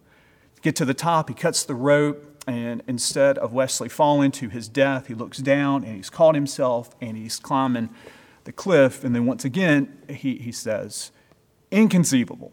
Get 0.62 0.76
to 0.76 0.85
the 0.85 0.95
top, 0.95 1.28
he 1.28 1.35
cuts 1.35 1.64
the 1.64 1.75
rope, 1.75 2.33
and 2.47 2.83
instead 2.87 3.37
of 3.38 3.52
Westley 3.52 3.88
falling 3.88 4.31
to 4.33 4.49
his 4.49 4.69
death, 4.69 5.07
he 5.09 5.14
looks 5.14 5.38
down 5.38 5.85
and 5.85 5.97
he's 5.97 6.11
caught 6.11 6.35
himself 6.35 6.90
and 7.00 7.16
he's 7.16 7.38
climbing 7.38 7.90
the 8.45 8.52
cliff. 8.52 9.04
And 9.04 9.14
then 9.14 9.26
once 9.26 9.45
again, 9.45 9.97
he, 10.09 10.37
he 10.38 10.50
says, 10.50 11.12
inconceivable. 11.71 12.52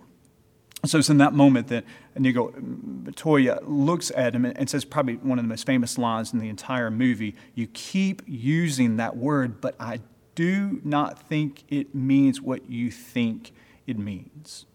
So 0.86 0.98
it's 0.98 1.10
in 1.10 1.18
that 1.18 1.34
moment 1.34 1.68
that 1.68 1.84
Inigo 2.16 2.50
mm, 2.50 3.04
Montoya 3.04 3.60
looks 3.64 4.12
at 4.16 4.34
him 4.34 4.46
and 4.46 4.70
says, 4.70 4.86
probably 4.86 5.16
one 5.16 5.38
of 5.38 5.44
the 5.44 5.50
most 5.50 5.66
famous 5.66 5.98
lines 5.98 6.32
in 6.32 6.40
the 6.40 6.50
entire 6.50 6.90
movie 6.90 7.36
You 7.54 7.68
keep 7.68 8.22
using 8.26 8.98
that 8.98 9.18
word, 9.18 9.60
but 9.60 9.76
I 9.80 10.00
do 10.36 10.80
not 10.84 11.28
think 11.28 11.64
it 11.68 11.94
means 11.94 12.42
what 12.42 12.70
you 12.70 12.92
think 12.92 13.52
it 13.86 13.98
means. 14.00 14.66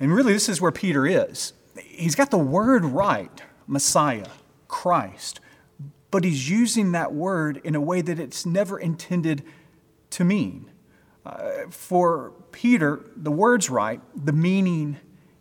And 0.00 0.12
really, 0.14 0.32
this 0.32 0.48
is 0.48 0.60
where 0.60 0.72
Peter 0.72 1.06
is. 1.06 1.52
He's 1.82 2.14
got 2.14 2.30
the 2.30 2.38
word 2.38 2.84
right 2.84 3.42
Messiah, 3.66 4.28
Christ, 4.68 5.40
but 6.10 6.24
he's 6.24 6.48
using 6.48 6.92
that 6.92 7.12
word 7.12 7.60
in 7.64 7.74
a 7.74 7.80
way 7.80 8.00
that 8.00 8.18
it's 8.18 8.46
never 8.46 8.78
intended 8.78 9.42
to 10.10 10.24
mean. 10.24 10.70
Uh, 11.24 11.68
for 11.70 12.32
Peter, 12.52 13.04
the 13.16 13.30
word's 13.30 13.70
right, 13.70 14.00
the 14.14 14.32
meaning 14.32 14.98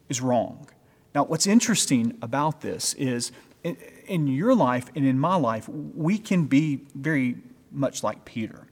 is 0.10 0.22
wrong. 0.22 0.68
Now, 1.14 1.26
what's 1.26 1.46
interesting 1.46 2.18
about 2.22 2.62
this 2.62 2.94
is 2.96 3.32
in, 3.64 3.78
in 4.08 4.28
your 4.28 4.56
life 4.56 4.86
and 4.96 5.06
in 5.06 5.20
my 5.20 5.36
life, 5.36 5.68
we 5.70 6.18
can 6.18 6.46
be 6.46 6.82
very 6.96 7.38
much 7.72 8.04
like 8.04 8.26
Peter 8.26 8.68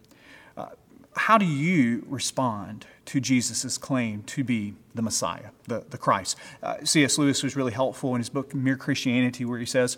how 1.16 1.38
do 1.38 1.46
you 1.46 2.06
respond 2.08 2.86
to 3.06 3.20
Jesus' 3.20 3.78
claim 3.78 4.24
to 4.24 4.44
be 4.44 4.74
the 4.96 5.02
Messiah, 5.02 5.50
the, 5.68 5.86
the 5.90 5.98
Christ? 5.98 6.38
Uh, 6.64 6.78
C.S. 6.84 7.18
Lewis 7.18 7.44
was 7.44 7.56
really 7.56 7.74
helpful 7.74 8.16
in 8.16 8.20
his 8.20 8.30
book, 8.30 8.54
Mere 8.54 8.78
Christianity, 8.78 9.44
where 9.44 9.60
he 9.60 9.66
says 9.66 9.98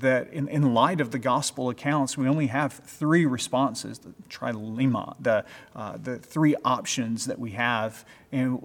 that 0.00 0.32
in, 0.32 0.48
in 0.48 0.74
light 0.74 1.00
of 1.00 1.10
the 1.10 1.18
gospel 1.18 1.68
accounts, 1.68 2.16
we 2.16 2.26
only 2.26 2.46
have 2.46 2.72
three 2.72 3.26
responses 3.26 3.98
the 3.98 4.14
trilemma, 4.30 5.14
the, 5.20 5.44
uh, 5.76 5.98
the 5.98 6.18
three 6.18 6.56
options 6.64 7.26
that 7.26 7.38
we 7.38 7.50
have. 7.52 8.04
And 8.30 8.60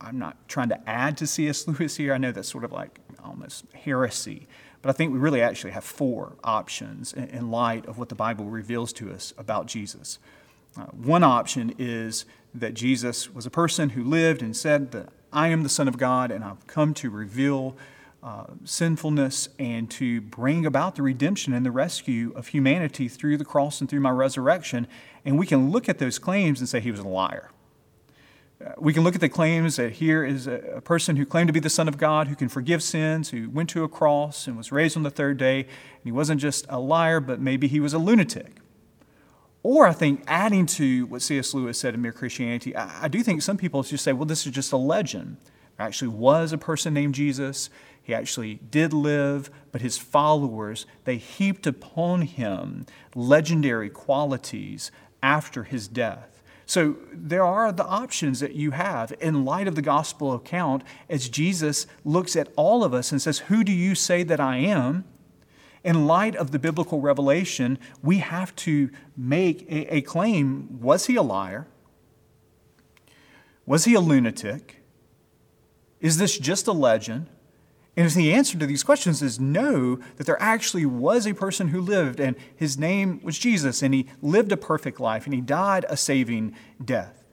I'm 0.00 0.18
not 0.18 0.48
trying 0.48 0.68
to 0.68 0.88
add 0.88 1.16
to 1.18 1.26
C.S. 1.26 1.66
Lewis 1.68 1.96
here. 1.96 2.14
I 2.14 2.18
know 2.18 2.32
that's 2.32 2.48
sort 2.48 2.64
of 2.64 2.72
like 2.72 3.00
almost 3.22 3.64
heresy. 3.74 4.46
But 4.82 4.90
I 4.90 4.92
think 4.92 5.12
we 5.12 5.18
really 5.18 5.42
actually 5.42 5.72
have 5.72 5.84
four 5.84 6.36
options 6.42 7.12
in, 7.12 7.24
in 7.24 7.50
light 7.50 7.86
of 7.86 7.98
what 7.98 8.08
the 8.08 8.14
Bible 8.14 8.46
reveals 8.46 8.92
to 8.94 9.12
us 9.12 9.34
about 9.36 9.66
Jesus. 9.66 10.18
Uh, 10.78 10.84
one 10.86 11.22
option 11.22 11.74
is 11.78 12.24
that 12.54 12.74
Jesus 12.74 13.32
was 13.32 13.44
a 13.44 13.50
person 13.50 13.90
who 13.90 14.04
lived 14.04 14.40
and 14.40 14.56
said 14.56 14.92
that 14.92 15.08
I 15.32 15.48
am 15.48 15.62
the 15.62 15.68
Son 15.68 15.88
of 15.88 15.98
God 15.98 16.30
and 16.30 16.42
I've 16.42 16.66
come 16.66 16.94
to 16.94 17.10
reveal 17.10 17.76
uh, 18.22 18.44
sinfulness 18.64 19.48
and 19.58 19.90
to 19.90 20.20
bring 20.20 20.66
about 20.66 20.94
the 20.94 21.02
redemption 21.02 21.52
and 21.52 21.64
the 21.64 21.70
rescue 21.70 22.32
of 22.36 22.48
humanity 22.48 23.08
through 23.08 23.36
the 23.36 23.44
cross 23.44 23.80
and 23.80 23.88
through 23.88 24.00
my 24.00 24.10
resurrection. 24.10 24.86
And 25.24 25.38
we 25.38 25.46
can 25.46 25.70
look 25.70 25.88
at 25.88 25.98
those 25.98 26.18
claims 26.18 26.60
and 26.60 26.68
say 26.68 26.80
he 26.80 26.90
was 26.90 27.00
a 27.00 27.08
liar. 27.08 27.50
Uh, 28.64 28.72
we 28.76 28.92
can 28.92 29.04
look 29.04 29.14
at 29.14 29.22
the 29.22 29.28
claims 29.28 29.76
that 29.76 29.92
here 29.92 30.22
is 30.22 30.46
a, 30.46 30.82
person 30.84 31.16
who 31.16 31.24
claimed 31.24 31.48
to 31.48 31.52
be 31.52 31.60
the 31.60 31.70
Son 31.70 31.88
of 31.88 31.96
God, 31.96 32.28
who 32.28 32.34
can 32.34 32.50
forgive 32.50 32.82
sins, 32.82 33.30
who 33.30 33.48
went 33.48 33.70
to 33.70 33.84
a 33.84 33.88
cross 33.88 34.46
and 34.46 34.56
was 34.56 34.70
raised 34.70 34.98
on 34.98 35.02
the 35.02 35.10
third 35.10 35.38
day. 35.38 35.60
And 35.60 36.04
he 36.04 36.12
wasn't 36.12 36.42
just 36.42 36.66
a 36.68 36.78
liar, 36.78 37.20
but 37.20 37.40
maybe 37.40 37.68
he 37.68 37.80
was 37.80 37.94
a 37.94 37.98
lunatic. 37.98 38.56
Or 39.62 39.86
I 39.86 39.92
think 39.92 40.24
adding 40.26 40.66
to 40.66 41.06
what 41.06 41.22
C.S. 41.22 41.54
Lewis 41.54 41.78
said 41.78 41.94
in 41.94 42.02
Mere 42.02 42.12
Christianity, 42.12 42.76
I, 42.76 43.04
I 43.04 43.08
do 43.08 43.22
think 43.22 43.40
some 43.40 43.56
people 43.56 43.82
just 43.82 44.04
say, 44.04 44.12
well, 44.12 44.26
this 44.26 44.46
is 44.46 44.52
just 44.52 44.72
a 44.72 44.76
legend. 44.76 45.38
Actually 45.80 46.08
was 46.08 46.52
a 46.52 46.58
person 46.58 46.92
named 46.92 47.14
Jesus. 47.14 47.70
He 48.02 48.14
actually 48.14 48.56
did 48.70 48.92
live, 48.92 49.50
but 49.72 49.80
his 49.80 49.98
followers, 49.98 50.86
they 51.04 51.16
heaped 51.16 51.66
upon 51.66 52.22
him 52.22 52.86
legendary 53.14 53.88
qualities 53.88 54.90
after 55.22 55.64
his 55.64 55.88
death. 55.88 56.42
So 56.66 56.96
there 57.12 57.44
are 57.44 57.72
the 57.72 57.86
options 57.86 58.40
that 58.40 58.54
you 58.54 58.72
have 58.72 59.12
in 59.20 59.44
light 59.44 59.66
of 59.66 59.74
the 59.74 59.82
gospel 59.82 60.32
account 60.34 60.84
as 61.08 61.28
Jesus 61.28 61.86
looks 62.04 62.36
at 62.36 62.52
all 62.56 62.84
of 62.84 62.94
us 62.94 63.10
and 63.10 63.20
says, 63.20 63.38
Who 63.38 63.64
do 63.64 63.72
you 63.72 63.94
say 63.94 64.22
that 64.22 64.38
I 64.38 64.58
am? 64.58 65.04
in 65.82 66.06
light 66.06 66.36
of 66.36 66.50
the 66.50 66.58
biblical 66.58 67.00
revelation, 67.00 67.78
we 68.02 68.18
have 68.18 68.54
to 68.54 68.90
make 69.16 69.64
a, 69.70 70.02
claim 70.02 70.78
was 70.80 71.06
he 71.06 71.16
a 71.16 71.22
liar? 71.22 71.66
Was 73.64 73.86
he 73.86 73.94
a 73.94 74.00
lunatic? 74.00 74.79
Is 76.00 76.18
this 76.18 76.38
just 76.38 76.66
a 76.66 76.72
legend? 76.72 77.28
And 77.96 78.06
if 78.06 78.14
the 78.14 78.32
answer 78.32 78.56
to 78.58 78.66
these 78.66 78.82
questions 78.84 79.20
is 79.20 79.40
no, 79.40 79.96
that 80.16 80.24
there 80.24 80.40
actually 80.40 80.86
was 80.86 81.26
a 81.26 81.34
person 81.34 81.68
who 81.68 81.80
lived 81.80 82.20
and 82.20 82.36
his 82.54 82.78
name 82.78 83.20
was 83.22 83.38
Jesus 83.38 83.82
and 83.82 83.92
he 83.92 84.06
lived 84.22 84.52
a 84.52 84.56
perfect 84.56 85.00
life 85.00 85.26
and 85.26 85.34
he 85.34 85.40
died 85.40 85.84
a 85.88 85.96
saving 85.96 86.54
death. 86.82 87.24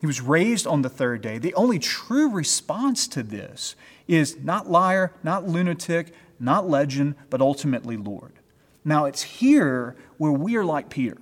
He 0.00 0.06
was 0.06 0.20
raised 0.20 0.66
on 0.66 0.82
the 0.82 0.88
third 0.88 1.22
day. 1.22 1.38
The 1.38 1.54
only 1.54 1.78
true 1.78 2.30
response 2.30 3.08
to 3.08 3.22
this 3.22 3.74
is 4.06 4.36
not 4.42 4.70
liar, 4.70 5.12
not 5.22 5.48
lunatic, 5.48 6.14
not 6.38 6.68
legend, 6.68 7.14
but 7.30 7.40
ultimately 7.40 7.96
Lord. 7.96 8.32
Now, 8.84 9.06
it's 9.06 9.22
here 9.22 9.96
where 10.18 10.32
we 10.32 10.56
are 10.56 10.64
like 10.64 10.90
Peter, 10.90 11.18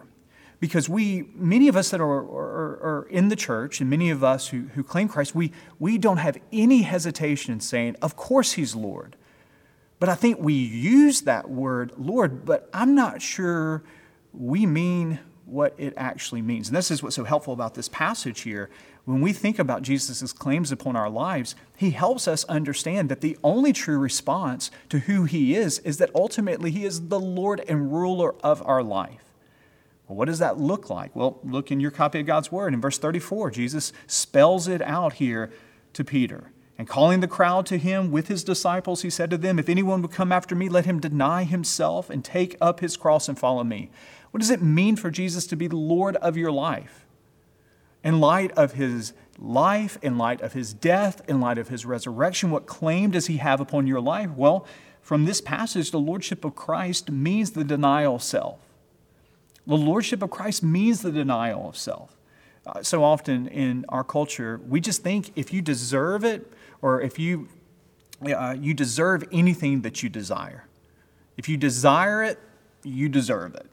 because 0.62 0.88
we, 0.88 1.24
many 1.34 1.66
of 1.66 1.74
us 1.74 1.90
that 1.90 2.00
are, 2.00 2.08
are, 2.08 3.00
are, 3.00 3.08
in 3.10 3.30
the 3.30 3.34
church, 3.34 3.80
and 3.80 3.90
many 3.90 4.10
of 4.10 4.22
us 4.22 4.46
who, 4.46 4.68
who 4.74 4.84
claim 4.84 5.08
Christ, 5.08 5.34
we, 5.34 5.50
we 5.80 5.98
don't 5.98 6.18
have 6.18 6.38
any 6.52 6.82
hesitation 6.82 7.54
in 7.54 7.58
saying, 7.58 7.96
Of 8.00 8.14
course, 8.14 8.52
He's 8.52 8.76
Lord. 8.76 9.16
But 9.98 10.08
I 10.08 10.14
think 10.14 10.38
we 10.38 10.54
use 10.54 11.22
that 11.22 11.50
word, 11.50 11.90
Lord, 11.98 12.44
but 12.44 12.70
I'm 12.72 12.94
not 12.94 13.20
sure 13.20 13.82
we 14.32 14.64
mean 14.64 15.18
what 15.46 15.74
it 15.78 15.94
actually 15.96 16.42
means. 16.42 16.68
And 16.68 16.76
this 16.76 16.92
is 16.92 17.02
what's 17.02 17.16
so 17.16 17.24
helpful 17.24 17.52
about 17.52 17.74
this 17.74 17.88
passage 17.88 18.42
here 18.42 18.70
when 19.04 19.20
we 19.20 19.32
think 19.32 19.58
about 19.58 19.82
Jesus' 19.82 20.32
claims 20.32 20.70
upon 20.70 20.94
our 20.94 21.10
lives, 21.10 21.56
he 21.76 21.90
helps 21.90 22.28
us 22.28 22.44
understand 22.44 23.08
that 23.08 23.20
the 23.20 23.36
only 23.42 23.72
true 23.72 23.98
response 23.98 24.70
to 24.90 25.00
who 25.00 25.24
he 25.24 25.56
is 25.56 25.80
is 25.80 25.98
that 25.98 26.10
ultimately 26.14 26.70
he 26.70 26.84
is 26.84 27.08
the 27.08 27.18
Lord 27.18 27.64
and 27.66 27.92
ruler 27.92 28.36
of 28.44 28.64
our 28.64 28.80
life. 28.80 29.31
Well, 30.08 30.16
what 30.16 30.26
does 30.26 30.40
that 30.40 30.58
look 30.58 30.90
like? 30.90 31.14
Well, 31.14 31.38
look 31.44 31.70
in 31.70 31.80
your 31.80 31.90
copy 31.90 32.20
of 32.20 32.26
God's 32.26 32.52
Word. 32.52 32.74
In 32.74 32.80
verse 32.80 32.98
34, 32.98 33.50
Jesus 33.50 33.92
spells 34.06 34.68
it 34.68 34.82
out 34.82 35.14
here 35.14 35.50
to 35.92 36.04
Peter. 36.04 36.52
And 36.78 36.88
calling 36.88 37.20
the 37.20 37.28
crowd 37.28 37.66
to 37.66 37.78
him 37.78 38.10
with 38.10 38.28
his 38.28 38.42
disciples, 38.42 39.02
he 39.02 39.10
said 39.10 39.30
to 39.30 39.38
them, 39.38 39.58
If 39.58 39.68
anyone 39.68 40.02
would 40.02 40.10
come 40.10 40.32
after 40.32 40.54
me, 40.54 40.68
let 40.68 40.86
him 40.86 41.00
deny 41.00 41.44
himself 41.44 42.10
and 42.10 42.24
take 42.24 42.56
up 42.60 42.80
his 42.80 42.96
cross 42.96 43.28
and 43.28 43.38
follow 43.38 43.62
me. 43.62 43.90
What 44.30 44.40
does 44.40 44.50
it 44.50 44.62
mean 44.62 44.96
for 44.96 45.10
Jesus 45.10 45.46
to 45.48 45.56
be 45.56 45.68
the 45.68 45.76
Lord 45.76 46.16
of 46.16 46.36
your 46.36 46.50
life? 46.50 47.02
in 48.04 48.20
light 48.20 48.50
of 48.52 48.72
his 48.72 49.12
life, 49.38 49.98
in 50.02 50.18
light 50.18 50.40
of 50.40 50.52
his 50.52 50.72
death, 50.72 51.22
in 51.28 51.40
light 51.40 51.58
of 51.58 51.68
his 51.68 51.86
resurrection, 51.86 52.50
what 52.50 52.66
claim 52.66 53.10
does 53.10 53.26
he 53.26 53.38
have 53.38 53.60
upon 53.60 53.86
your 53.86 54.00
life? 54.00 54.30
Well, 54.30 54.66
from 55.00 55.24
this 55.24 55.40
passage, 55.40 55.90
the 55.90 56.00
Lordship 56.00 56.44
of 56.44 56.54
Christ 56.54 57.10
means 57.10 57.52
the 57.52 57.64
denial 57.64 58.18
self. 58.18 58.60
The 59.66 59.76
lordship 59.76 60.22
of 60.22 60.30
Christ 60.30 60.62
means 60.62 61.02
the 61.02 61.12
denial 61.12 61.68
of 61.68 61.76
self. 61.76 62.16
Uh, 62.66 62.82
so 62.82 63.02
often 63.02 63.46
in 63.48 63.84
our 63.88 64.04
culture, 64.04 64.60
we 64.68 64.80
just 64.80 65.02
think 65.02 65.32
if 65.36 65.52
you 65.52 65.62
deserve 65.62 66.24
it 66.24 66.52
or 66.80 67.00
if 67.00 67.18
you, 67.18 67.48
uh, 68.24 68.56
you 68.58 68.74
deserve 68.74 69.24
anything 69.32 69.82
that 69.82 70.02
you 70.02 70.08
desire. 70.08 70.66
If 71.36 71.48
you 71.48 71.56
desire 71.56 72.22
it, 72.22 72.38
you 72.84 73.08
deserve 73.08 73.54
it. 73.54 73.66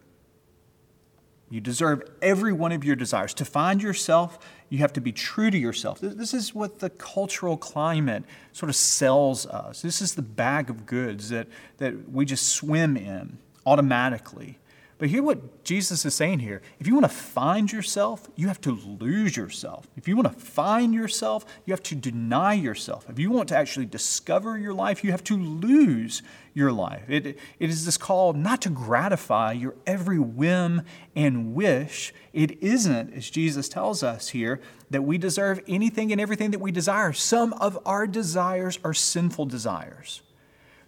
You 1.52 1.60
deserve 1.60 2.04
every 2.22 2.54
one 2.54 2.72
of 2.72 2.84
your 2.84 2.96
desires. 2.96 3.34
To 3.36 3.46
find 3.46 3.82
yourself, 3.82 4.38
you 4.70 4.80
have 4.80 4.94
to 4.94 5.02
be 5.02 5.12
true 5.12 5.50
to 5.50 5.58
yourself. 5.58 6.00
This 6.00 6.34
is 6.34 6.54
what 6.54 6.80
the 6.80 6.92
cultural 6.92 7.58
climate 7.58 8.24
sort 8.54 8.70
of 8.70 8.76
sells 8.76 9.48
us. 9.48 9.82
This 9.82 10.00
is 10.00 10.14
the 10.14 10.22
bag 10.22 10.70
of 10.70 10.86
goods 10.86 11.30
that, 11.30 11.48
that 11.78 12.12
we 12.12 12.26
just 12.26 12.50
swim 12.50 12.96
in 12.96 13.40
automatically. 13.66 14.60
But 15.00 15.08
hear 15.08 15.24
what 15.24 15.64
Jesus 15.64 16.04
is 16.04 16.14
saying 16.14 16.40
here. 16.40 16.62
If 16.78 16.86
you 16.86 16.94
want 16.94 17.06
to 17.06 17.10
find 17.10 17.72
yourself, 17.72 18.30
you 18.36 18.48
have 18.50 18.60
to 18.62 18.72
lose 18.72 19.38
yourself. 19.38 19.88
If 19.96 20.10
you 20.10 20.18
want 20.18 20.28
to 20.28 20.46
find 20.46 20.94
yourself, 20.94 21.46
you 21.66 21.72
have 21.72 21.82
to 21.84 21.96
deny 21.96 22.54
yourself. 22.54 23.10
If 23.10 23.18
you 23.18 23.32
want 23.32 23.48
to 23.50 23.56
actually 23.56 23.86
discover 23.86 24.58
your 24.58 24.74
life, 24.74 25.02
you 25.02 25.12
have 25.12 25.24
to 25.24 25.38
lose 25.38 26.22
your 26.54 26.74
life. 26.74 27.04
It, 27.08 27.26
it 27.26 27.70
is 27.70 27.86
this 27.86 27.98
call 27.98 28.34
not 28.34 28.62
to 28.64 28.70
gratify 28.70 29.54
your 29.54 29.76
every 29.88 30.20
whim 30.20 30.82
and 31.16 31.56
wish. 31.56 32.14
It 32.34 32.62
isn't, 32.62 33.14
as 33.14 33.30
Jesus 33.30 33.70
tells 33.70 34.04
us 34.04 34.28
here, 34.28 34.60
that 34.90 35.04
we 35.04 35.18
deserve 35.18 35.62
anything 35.66 36.12
and 36.12 36.20
everything 36.20 36.52
that 36.52 36.60
we 36.60 36.74
desire. 36.74 37.14
Some 37.14 37.54
of 37.54 37.80
our 37.86 38.06
desires 38.06 38.80
are 38.84 38.94
sinful 38.94 39.46
desires. 39.46 40.24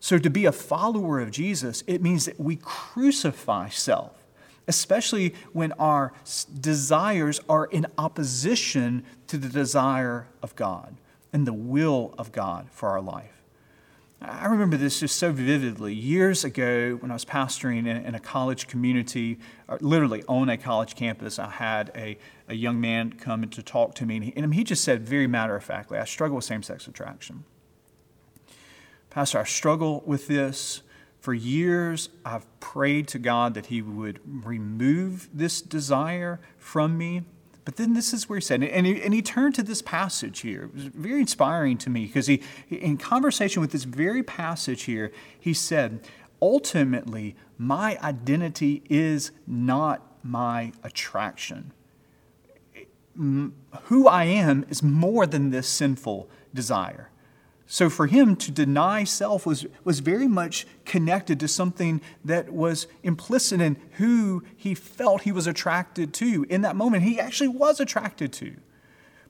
So, 0.03 0.17
to 0.17 0.31
be 0.31 0.45
a 0.45 0.51
follower 0.51 1.19
of 1.19 1.29
Jesus, 1.29 1.83
it 1.85 2.01
means 2.01 2.25
that 2.25 2.39
we 2.39 2.55
crucify 2.55 3.69
self, 3.69 4.25
especially 4.67 5.35
when 5.53 5.73
our 5.73 6.11
desires 6.59 7.39
are 7.47 7.65
in 7.65 7.85
opposition 7.99 9.03
to 9.27 9.37
the 9.37 9.47
desire 9.47 10.27
of 10.41 10.55
God 10.55 10.97
and 11.31 11.45
the 11.45 11.53
will 11.53 12.15
of 12.17 12.31
God 12.31 12.67
for 12.71 12.89
our 12.89 12.99
life. 12.99 13.43
I 14.23 14.47
remember 14.47 14.75
this 14.75 15.01
just 15.01 15.17
so 15.17 15.31
vividly. 15.31 15.93
Years 15.93 16.43
ago, 16.43 16.97
when 16.99 17.11
I 17.11 17.13
was 17.13 17.25
pastoring 17.25 17.85
in, 17.85 18.15
a 18.15 18.19
college 18.19 18.65
community, 18.65 19.37
literally 19.81 20.23
on 20.27 20.49
a 20.49 20.57
college 20.57 20.95
campus, 20.95 21.37
I 21.37 21.49
had 21.51 21.91
a, 21.95 22.17
a 22.47 22.55
young 22.55 22.81
man 22.81 23.13
come 23.13 23.47
to 23.47 23.61
talk 23.61 23.93
to 23.95 24.05
me, 24.07 24.15
and 24.15 24.25
he, 24.25 24.33
and 24.35 24.53
he 24.55 24.63
just 24.63 24.83
said, 24.83 25.07
very 25.07 25.27
matter 25.27 25.55
of 25.55 25.63
factly, 25.63 25.99
I 25.99 26.05
struggle 26.05 26.37
with 26.37 26.45
same 26.45 26.63
sex 26.63 26.87
attraction. 26.87 27.43
Pastor, 29.11 29.39
I 29.39 29.43
struggle 29.43 30.01
with 30.05 30.27
this. 30.27 30.81
For 31.19 31.35
years, 31.35 32.09
I've 32.25 32.47
prayed 32.59 33.07
to 33.09 33.19
God 33.19 33.53
that 33.53 33.67
He 33.67 33.83
would 33.83 34.19
remove 34.25 35.29
this 35.31 35.61
desire 35.61 36.39
from 36.57 36.97
me. 36.97 37.21
But 37.63 37.75
then 37.75 37.93
this 37.93 38.11
is 38.11 38.27
where 38.27 38.39
he 38.39 38.41
said, 38.41 38.63
and 38.63 38.87
he, 38.87 39.01
and 39.03 39.13
he 39.13 39.21
turned 39.21 39.53
to 39.55 39.61
this 39.61 39.83
passage 39.83 40.39
here. 40.39 40.63
It 40.63 40.73
was 40.73 40.85
very 40.85 41.19
inspiring 41.19 41.77
to 41.79 41.91
me 41.91 42.07
because 42.07 42.25
he, 42.25 42.41
in 42.71 42.97
conversation 42.97 43.61
with 43.61 43.71
this 43.71 43.83
very 43.83 44.23
passage 44.23 44.83
here, 44.83 45.11
he 45.39 45.53
said, 45.53 45.99
ultimately, 46.41 47.35
my 47.59 47.99
identity 48.01 48.81
is 48.89 49.31
not 49.45 50.01
my 50.23 50.71
attraction. 50.83 51.71
Who 53.15 54.07
I 54.07 54.23
am 54.23 54.65
is 54.67 54.81
more 54.81 55.27
than 55.27 55.51
this 55.51 55.67
sinful 55.67 56.29
desire. 56.55 57.10
So 57.71 57.89
for 57.89 58.07
him 58.07 58.35
to 58.35 58.51
deny 58.51 59.05
self 59.05 59.45
was, 59.45 59.65
was 59.85 59.99
very 59.99 60.27
much 60.27 60.67
connected 60.83 61.39
to 61.39 61.47
something 61.47 62.01
that 62.25 62.51
was 62.51 62.85
implicit 63.01 63.61
in 63.61 63.77
who 63.91 64.43
he 64.57 64.75
felt 64.75 65.21
he 65.21 65.31
was 65.31 65.47
attracted 65.47 66.13
to. 66.15 66.45
In 66.49 66.63
that 66.63 66.75
moment, 66.75 67.03
he 67.03 67.17
actually 67.17 67.47
was 67.47 67.79
attracted 67.79 68.33
to. 68.33 68.57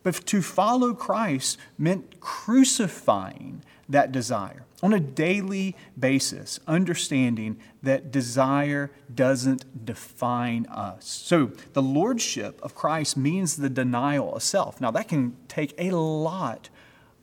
But 0.02 0.26
to 0.26 0.42
follow 0.42 0.96
Christ 0.96 1.60
meant 1.78 2.20
crucifying 2.20 3.62
that 3.88 4.12
desire 4.12 4.66
on 4.82 4.92
a 4.92 5.00
daily 5.00 5.76
basis, 6.00 6.60
understanding 6.66 7.58
that 7.84 8.12
desire 8.12 8.90
doesn't 9.14 9.86
define 9.86 10.66
us. 10.66 11.06
So 11.06 11.52
the 11.74 11.84
lordship 11.84 12.60
of 12.64 12.74
Christ 12.74 13.16
means 13.16 13.58
the 13.58 13.70
denial 13.70 14.34
of 14.34 14.42
self. 14.42 14.82
Now, 14.82 14.90
that 14.90 15.10
can 15.10 15.38
take 15.48 15.76
a 15.78 15.92
lot 15.92 16.72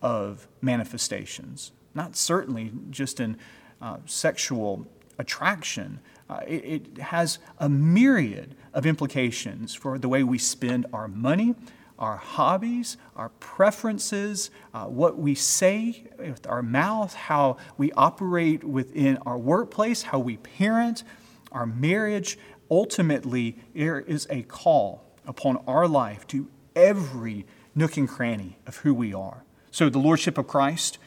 of 0.02 0.48
manifestations, 0.60 1.72
not 1.94 2.16
certainly 2.16 2.72
just 2.90 3.20
in 3.20 3.36
uh, 3.80 3.98
sexual 4.06 4.86
attraction. 5.18 6.00
Uh, 6.28 6.40
it, 6.46 6.64
it, 6.64 6.98
has 6.98 7.38
a 7.58 7.68
myriad 7.68 8.54
of 8.74 8.86
implications 8.86 9.74
for 9.74 9.98
the 9.98 10.08
way 10.08 10.22
we 10.22 10.38
spend 10.38 10.86
our 10.92 11.08
money, 11.08 11.54
our 11.98 12.16
hobbies, 12.16 12.96
our 13.16 13.30
preferences, 13.40 14.50
uh, 14.72 14.84
what 14.84 15.18
we 15.18 15.34
say 15.34 16.04
with 16.18 16.46
our 16.46 16.62
mouth, 16.62 17.14
how 17.14 17.56
we 17.76 17.90
operate 17.92 18.62
within 18.62 19.16
our 19.18 19.38
workplace, 19.38 20.02
how 20.02 20.18
we 20.18 20.36
parent, 20.36 21.02
our 21.50 21.66
marriage. 21.66 22.38
Ultimately, 22.70 23.56
there 23.74 24.00
is 24.00 24.26
a 24.30 24.42
call 24.42 25.02
upon 25.26 25.56
our 25.66 25.88
life 25.88 26.26
to 26.28 26.48
every 26.76 27.46
nook 27.74 27.96
and 27.96 28.08
cranny 28.08 28.58
of 28.66 28.76
who 28.78 28.94
we 28.94 29.12
are. 29.14 29.44
So, 29.70 29.88
the 29.88 29.98
Lordship 29.98 30.38
of 30.38 30.46
Christ, 30.46 30.98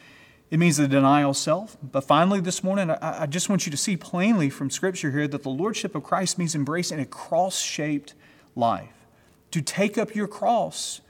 it 0.50 0.58
means 0.58 0.76
the 0.76 0.86
denial 0.86 1.30
of 1.30 1.36
self. 1.36 1.76
But 1.82 2.02
finally, 2.02 2.40
this 2.40 2.62
morning, 2.62 2.90
I, 2.90 3.26
just 3.26 3.48
want 3.48 3.66
you 3.66 3.70
to 3.70 3.76
see 3.76 3.96
plainly 3.96 4.50
from 4.50 4.70
Scripture 4.70 5.10
here 5.10 5.26
that 5.28 5.42
the 5.42 5.50
Lordship 5.50 5.94
of 5.94 6.02
Christ 6.02 6.38
means 6.38 6.54
embracing 6.54 7.00
a 7.00 7.06
cross 7.06 7.58
shaped 7.58 8.14
life. 8.54 9.06
To 9.52 9.62
take 9.62 9.98
up 9.98 10.14
your 10.14 10.28
cross, 10.28 11.00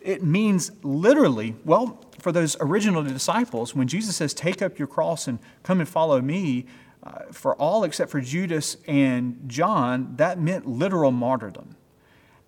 it 0.00 0.22
means 0.22 0.70
literally, 0.82 1.56
well, 1.64 2.04
for 2.18 2.32
those 2.32 2.56
original 2.60 3.02
disciples, 3.02 3.74
when 3.74 3.88
Jesus 3.88 4.16
says, 4.16 4.34
Take 4.34 4.62
up 4.62 4.78
your 4.78 4.88
cross 4.88 5.26
and 5.26 5.38
come 5.62 5.80
and 5.80 5.88
follow 5.88 6.20
me, 6.20 6.66
uh, 7.02 7.20
for 7.32 7.54
all 7.56 7.84
except 7.84 8.10
for 8.10 8.20
Judas 8.20 8.76
and 8.86 9.40
John, 9.46 10.14
that 10.16 10.38
meant 10.38 10.66
literal 10.66 11.10
martyrdom. 11.10 11.76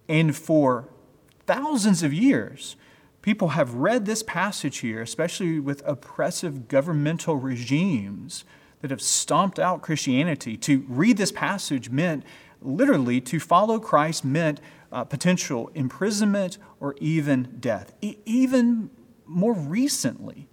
And 0.09 0.37
for 0.37 0.88
thousands 1.46 2.03
of 2.03 2.12
years, 2.12 2.77
People 3.23 3.51
have 3.51 3.75
read 3.75 4.05
this 4.05 4.25
passage 4.25 4.79
here, 4.79 5.01
especially 5.01 5.61
with 5.61 5.83
oppressive 5.87 6.67
governmental 6.67 7.37
regimes 7.37 8.45
that 8.81 8.91
have 8.91 9.01
stomped 9.01 9.61
out 9.61 9.81
Christianity. 9.81 10.57
To 10.59 10.85
read 10.89 11.17
this 11.17 11.31
passage 11.31 11.89
meant 11.89 12.25
literally 12.61 13.21
to 13.21 13.39
follow 13.39 13.79
Christ 13.79 14.25
meant 14.25 14.61
uh, 14.91 15.05
potential 15.05 15.71
imprisonment 15.75 16.59
or 16.81 16.97
even 16.99 17.57
death. 17.61 17.95
E- 18.01 18.17
even 18.27 18.91
more 19.25 19.55
recently, 19.55 20.49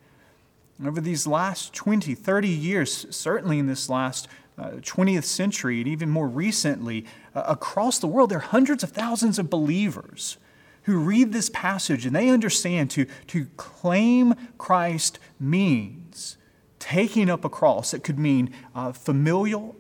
over 0.86 1.02
these 1.02 1.26
last 1.26 1.74
20, 1.74 2.14
30 2.14 2.48
years, 2.48 3.08
certainly 3.10 3.58
in 3.58 3.66
this 3.66 3.90
last 3.90 4.28
uh, 4.60 4.72
20th 4.74 5.24
century, 5.24 5.80
and 5.80 5.88
even 5.88 6.10
more 6.10 6.28
recently, 6.28 7.06
uh, 7.34 7.44
across 7.48 7.98
the 7.98 8.08
world, 8.08 8.30
there 8.30 8.38
are 8.38 8.42
hundreds 8.42 8.84
of 8.84 8.92
thousands 8.92 9.40
of 9.40 9.50
believers 9.50 10.38
who 10.84 10.98
read 10.98 11.34
this 11.34 11.50
passage 11.50 12.06
and 12.06 12.16
they 12.16 12.30
understand 12.30 12.92
to, 12.92 13.06
to 13.28 13.46
claim 13.58 14.34
Christ 14.58 15.20
means 15.40 16.38
taking 16.80 17.30
up 17.30 17.46
a 17.46 17.50
cross. 17.50 17.94
It 17.94 18.04
could 18.04 18.18
mean 18.18 18.54
uh, 18.74 18.92
familial 18.92 19.76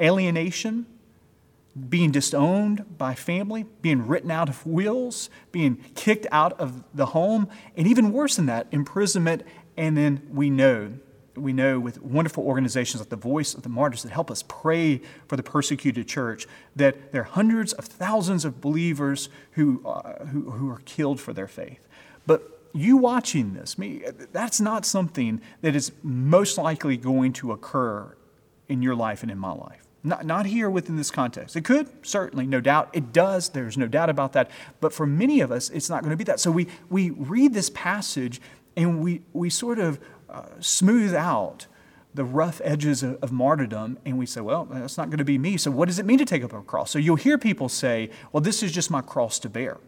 alienation, 0.00 0.86
being 1.88 2.10
disowned 2.10 2.98
by 2.98 3.14
family, 3.14 3.66
being 3.82 4.06
written 4.08 4.30
out 4.30 4.48
of 4.48 4.66
wills, 4.66 5.30
being 5.52 5.76
kicked 5.94 6.26
out 6.32 6.58
of 6.58 6.82
the 6.92 7.06
home, 7.06 7.48
and 7.76 7.86
even 7.86 8.12
worse 8.12 8.36
than 8.36 8.46
that, 8.46 8.66
imprisonment. 8.72 9.42
And 9.76 9.96
then 9.96 10.26
we 10.32 10.50
know 10.50 10.94
we 11.40 11.52
know 11.52 11.78
with 11.80 12.00
wonderful 12.02 12.44
organizations 12.44 13.00
like 13.00 13.08
the 13.08 13.16
Voice 13.16 13.54
of 13.54 13.62
the 13.62 13.68
Martyrs 13.68 14.02
that 14.02 14.12
help 14.12 14.30
us 14.30 14.42
pray 14.46 15.00
for 15.26 15.36
the 15.36 15.42
persecuted 15.42 16.06
church, 16.08 16.46
that 16.76 17.12
there 17.12 17.22
are 17.22 17.24
hundreds 17.24 17.72
of 17.72 17.84
thousands 17.84 18.44
of 18.44 18.60
believers 18.60 19.28
who, 19.52 19.86
uh, 19.86 20.24
who, 20.26 20.50
who 20.50 20.70
are 20.70 20.80
killed 20.84 21.20
for 21.20 21.32
their 21.32 21.48
faith. 21.48 21.86
But 22.26 22.58
you 22.72 22.96
watching 22.96 23.54
this, 23.54 23.78
me, 23.78 24.02
that's 24.32 24.60
not 24.60 24.84
something 24.84 25.40
that 25.62 25.74
is 25.74 25.92
most 26.02 26.58
likely 26.58 26.96
going 26.96 27.32
to 27.34 27.52
occur 27.52 28.14
in 28.68 28.82
your 28.82 28.94
life 28.94 29.22
and 29.22 29.30
in 29.30 29.38
my 29.38 29.52
life. 29.52 29.84
Not, 30.04 30.24
not 30.24 30.46
here 30.46 30.70
within 30.70 30.96
this 30.96 31.10
context. 31.10 31.56
It 31.56 31.64
could, 31.64 32.06
certainly, 32.06 32.46
no 32.46 32.60
doubt. 32.60 32.90
It 32.92 33.12
does, 33.12 33.48
there's 33.48 33.76
no 33.76 33.88
doubt 33.88 34.10
about 34.10 34.32
that. 34.34 34.50
But 34.80 34.92
for 34.92 35.06
many 35.06 35.40
of 35.40 35.50
us, 35.50 35.70
it's 35.70 35.90
not 35.90 36.02
going 36.02 36.12
to 36.12 36.16
be 36.16 36.24
that. 36.24 36.38
So 36.38 36.50
we, 36.50 36.68
we 36.88 37.10
read 37.10 37.52
this 37.52 37.70
passage 37.70 38.40
and 38.76 39.02
we, 39.02 39.22
we 39.32 39.50
sort 39.50 39.80
of 39.80 39.98
smooth 40.60 41.14
out 41.14 41.66
the 42.14 42.24
rough 42.24 42.60
edges 42.64 43.02
of, 43.02 43.22
of, 43.22 43.30
martyrdom, 43.30 43.98
and 44.04 44.18
we 44.18 44.26
say, 44.26 44.40
well, 44.40 44.64
that's 44.64 44.96
not 44.96 45.08
going 45.08 45.18
to 45.18 45.24
be 45.24 45.38
me. 45.38 45.56
So, 45.56 45.70
what 45.70 45.86
does 45.86 45.98
it 45.98 46.06
mean 46.06 46.18
to 46.18 46.24
take 46.24 46.42
up 46.42 46.52
a 46.52 46.62
cross? 46.62 46.90
So, 46.90 46.98
you'll 46.98 47.16
hear 47.16 47.38
people 47.38 47.68
say, 47.68 48.10
well, 48.32 48.40
this 48.40 48.62
is 48.62 48.72
just 48.72 48.90
my 48.90 49.02
cross 49.02 49.38
to 49.40 49.48
bear. 49.48 49.78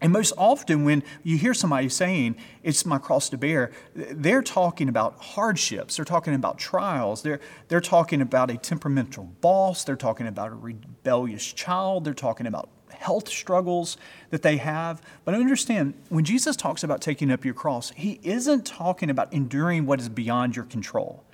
And 0.00 0.12
most 0.12 0.34
often, 0.36 0.84
when 0.84 1.02
you 1.22 1.38
hear 1.38 1.54
somebody 1.54 1.88
saying, 1.88 2.36
It's 2.62 2.84
my 2.84 2.98
cross 2.98 3.30
to 3.30 3.38
bear, 3.38 3.72
they're 3.94 4.42
talking 4.42 4.88
about 4.90 5.18
hardships. 5.18 5.96
They're 5.96 6.04
talking 6.04 6.34
about 6.34 6.58
trials. 6.58 7.22
They're, 7.22 7.40
they're 7.68 7.80
talking 7.80 8.20
about 8.20 8.50
a 8.50 8.58
temperamental 8.58 9.24
boss. 9.40 9.84
They're 9.84 9.96
talking 9.96 10.26
about 10.26 10.52
a 10.52 10.54
rebellious 10.54 11.50
child. 11.50 12.04
They're 12.04 12.12
talking 12.12 12.46
about 12.46 12.68
health 12.96 13.28
struggles 13.28 13.96
that 14.30 14.42
they 14.42 14.56
have. 14.58 15.02
But 15.24 15.34
understand, 15.34 15.94
when 16.08 16.24
Jesus 16.24 16.56
talks 16.56 16.82
about 16.82 17.00
taking 17.00 17.30
up 17.30 17.44
your 17.44 17.54
cross, 17.54 17.90
he 17.96 18.20
isn't 18.22 18.66
talking 18.66 19.10
about 19.10 19.32
enduring 19.32 19.86
what 19.86 20.00
is 20.00 20.08
beyond 20.08 20.56
your 20.56 20.64
control. 20.64 21.24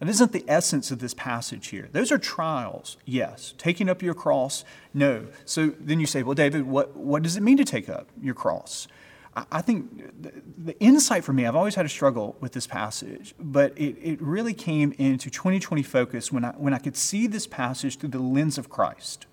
That 0.00 0.08
isn't 0.08 0.32
the 0.32 0.44
essence 0.48 0.90
of 0.90 0.98
this 0.98 1.14
passage 1.14 1.68
here. 1.68 1.88
Those 1.92 2.10
are 2.10 2.18
trials, 2.18 2.96
yes. 3.04 3.54
Taking 3.56 3.88
up 3.88 4.02
your 4.02 4.14
cross, 4.14 4.64
no. 4.92 5.26
So 5.44 5.72
then 5.78 6.00
you 6.00 6.06
say, 6.06 6.22
well, 6.22 6.34
David, 6.34 6.64
what, 6.66 6.96
what 6.96 7.22
does 7.22 7.36
it 7.36 7.42
mean 7.42 7.56
to 7.58 7.64
take 7.64 7.88
up 7.88 8.08
your 8.20 8.34
cross? 8.34 8.88
I, 9.36 9.62
think 9.62 10.22
the, 10.22 10.32
the, 10.56 10.78
insight 10.78 11.24
for 11.24 11.32
me, 11.32 11.44
I've 11.44 11.56
always 11.56 11.74
had 11.74 11.84
a 11.84 11.88
struggle 11.88 12.36
with 12.38 12.52
this 12.52 12.68
passage, 12.68 13.34
but 13.40 13.76
it, 13.76 13.96
it 14.00 14.22
really 14.22 14.54
came 14.54 14.92
into 14.92 15.28
2020 15.28 15.82
focus 15.82 16.30
when 16.30 16.44
I, 16.44 16.50
when 16.50 16.72
I 16.72 16.78
could 16.78 16.96
see 16.96 17.26
this 17.26 17.46
passage 17.46 17.98
through 17.98 18.10
the 18.10 18.20
lens 18.20 18.58
of 18.58 18.68
Christ 18.68 19.26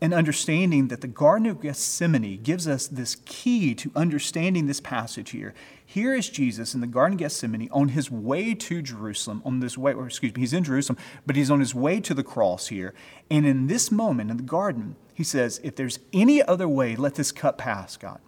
and 0.00 0.14
understanding 0.14 0.88
that 0.88 1.02
the 1.02 1.06
Garden 1.06 1.46
of 1.46 1.60
Gethsemane 1.60 2.42
gives 2.42 2.66
us 2.66 2.86
this 2.86 3.16
key 3.26 3.74
to 3.74 3.92
understanding 3.94 4.66
this 4.66 4.80
passage 4.80 5.30
here. 5.30 5.52
Here 5.84 6.14
is 6.14 6.30
Jesus 6.30 6.74
in 6.74 6.80
the 6.80 6.86
Garden 6.86 7.14
of 7.14 7.18
Gethsemane 7.18 7.68
on 7.70 7.88
his 7.88 8.10
way 8.10 8.54
to 8.54 8.80
Jerusalem, 8.80 9.42
on 9.44 9.60
this 9.60 9.76
way, 9.76 9.92
or 9.92 10.06
excuse 10.06 10.34
me, 10.34 10.40
he's 10.40 10.52
in 10.52 10.64
Jerusalem, 10.64 10.98
but 11.26 11.36
he's 11.36 11.50
on 11.50 11.60
his 11.60 11.74
way 11.74 12.00
to 12.00 12.14
the 12.14 12.22
cross 12.22 12.68
here. 12.68 12.94
And 13.30 13.44
in 13.44 13.66
this 13.66 13.90
moment 13.90 14.30
in 14.30 14.38
the 14.38 14.42
garden, 14.42 14.96
he 15.12 15.24
says, 15.24 15.60
If 15.62 15.76
there's 15.76 15.98
any 16.12 16.42
other 16.42 16.68
way, 16.68 16.96
let 16.96 17.16
this 17.16 17.32
cup 17.32 17.58
pass, 17.58 17.96
God. 17.96 18.20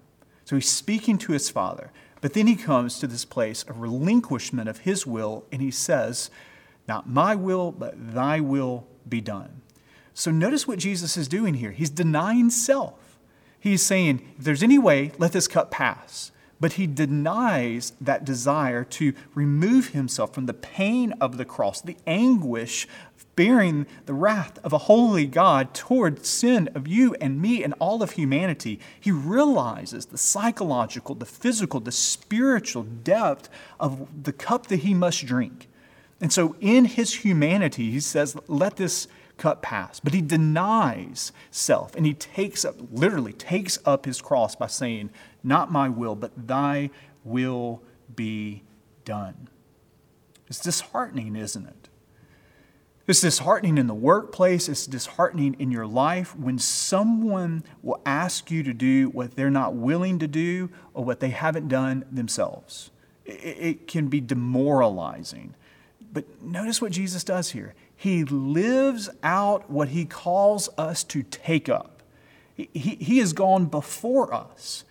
So 0.44 0.56
he's 0.56 0.68
speaking 0.68 1.16
to 1.18 1.32
his 1.32 1.48
Father. 1.48 1.90
But 2.20 2.34
then 2.34 2.46
he 2.46 2.54
comes 2.54 2.98
to 2.98 3.06
this 3.06 3.24
place 3.24 3.62
of 3.64 3.80
relinquishment 3.80 4.68
of 4.68 4.78
his 4.78 5.06
will, 5.06 5.44
and 5.50 5.62
he 5.62 5.70
says, 5.70 6.30
Not 6.86 7.08
my 7.08 7.34
will, 7.34 7.72
but 7.72 8.14
thy 8.14 8.40
will 8.40 8.86
be 9.08 9.20
done. 9.20 9.62
So 10.14 10.30
notice 10.30 10.68
what 10.68 10.78
Jesus 10.78 11.16
is 11.16 11.28
doing 11.28 11.54
here. 11.54 11.70
He's 11.70 11.90
denying 11.90 12.50
self. 12.50 13.18
He's 13.58 13.84
saying, 13.84 14.28
if 14.38 14.44
there's 14.44 14.62
any 14.62 14.78
way, 14.78 15.12
let 15.18 15.32
this 15.32 15.48
cup 15.48 15.70
pass. 15.70 16.32
But 16.60 16.74
he 16.74 16.86
denies 16.86 17.92
that 18.00 18.24
desire 18.24 18.84
to 18.84 19.14
remove 19.34 19.88
himself 19.88 20.34
from 20.34 20.46
the 20.46 20.54
pain 20.54 21.12
of 21.20 21.36
the 21.36 21.44
cross, 21.44 21.80
the 21.80 21.96
anguish 22.06 22.86
bearing 23.34 23.86
the 24.06 24.14
wrath 24.14 24.58
of 24.62 24.72
a 24.72 24.78
holy 24.78 25.26
God 25.26 25.74
toward 25.74 26.26
sin 26.26 26.68
of 26.74 26.86
you 26.86 27.14
and 27.14 27.40
me 27.40 27.64
and 27.64 27.74
all 27.78 28.02
of 28.02 28.12
humanity. 28.12 28.78
He 29.00 29.10
realizes 29.10 30.06
the 30.06 30.18
psychological, 30.18 31.14
the 31.14 31.24
physical, 31.24 31.80
the 31.80 31.92
spiritual 31.92 32.82
depth 32.82 33.48
of 33.80 34.24
the 34.24 34.32
cup 34.32 34.66
that 34.66 34.80
he 34.80 34.94
must 34.94 35.24
drink. 35.24 35.68
And 36.20 36.32
so 36.32 36.54
in 36.60 36.84
his 36.84 37.14
humanity, 37.14 37.90
he 37.90 38.00
says, 38.00 38.36
let 38.46 38.76
this 38.76 39.08
cut 39.42 39.60
past. 39.60 40.04
But 40.04 40.14
he 40.14 40.22
denies 40.22 41.32
self 41.50 41.96
and 41.96 42.06
he 42.06 42.14
takes 42.14 42.64
up, 42.64 42.76
literally 42.92 43.32
takes 43.32 43.76
up 43.84 44.06
his 44.06 44.22
cross 44.22 44.54
by 44.54 44.68
saying, 44.68 45.10
Not 45.42 45.72
my 45.72 45.88
will, 45.88 46.14
but 46.14 46.46
thy 46.46 46.90
will 47.24 47.82
be 48.14 48.62
done. 49.04 49.48
It's 50.46 50.60
disheartening, 50.60 51.34
isn't 51.34 51.66
it? 51.66 51.88
It's 53.08 53.20
disheartening 53.20 53.78
in 53.78 53.88
the 53.88 53.94
workplace. 53.94 54.68
It's 54.68 54.86
disheartening 54.86 55.56
in 55.58 55.72
your 55.72 55.88
life 55.88 56.36
when 56.38 56.60
someone 56.60 57.64
will 57.82 58.00
ask 58.06 58.48
you 58.48 58.62
to 58.62 58.72
do 58.72 59.08
what 59.08 59.34
they're 59.34 59.50
not 59.50 59.74
willing 59.74 60.20
to 60.20 60.28
do 60.28 60.70
or 60.94 61.04
what 61.04 61.18
they 61.18 61.30
haven't 61.30 61.66
done 61.66 62.04
themselves. 62.12 62.90
It 63.24 63.88
can 63.88 64.06
be 64.06 64.20
demoralizing. 64.20 65.56
But 66.12 66.42
notice 66.42 66.80
what 66.80 66.92
Jesus 66.92 67.24
does 67.24 67.50
here. 67.50 67.74
He 68.02 68.24
lives 68.24 69.08
out 69.22 69.70
what 69.70 69.90
he 69.90 70.04
calls 70.06 70.68
us 70.76 71.04
to 71.04 71.22
take 71.22 71.68
up. 71.68 72.02
He, 72.56 72.68
he 72.74 73.18
has 73.18 73.32
gone 73.32 73.66
before 73.66 74.34
us 74.34 74.82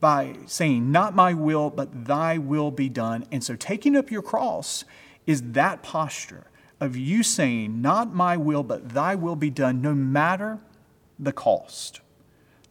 by 0.00 0.36
saying, 0.46 0.90
Not 0.90 1.14
my 1.14 1.34
will, 1.34 1.68
but 1.68 2.06
thy 2.06 2.38
will 2.38 2.70
be 2.70 2.88
done. 2.88 3.26
And 3.30 3.44
so 3.44 3.54
taking 3.54 3.94
up 3.94 4.10
your 4.10 4.22
cross 4.22 4.86
is 5.26 5.52
that 5.52 5.82
posture 5.82 6.46
of 6.80 6.96
you 6.96 7.22
saying, 7.22 7.82
Not 7.82 8.14
my 8.14 8.38
will, 8.38 8.62
but 8.62 8.94
thy 8.94 9.14
will 9.14 9.36
be 9.36 9.50
done, 9.50 9.82
no 9.82 9.92
matter 9.92 10.58
the 11.18 11.32
cost. 11.32 12.00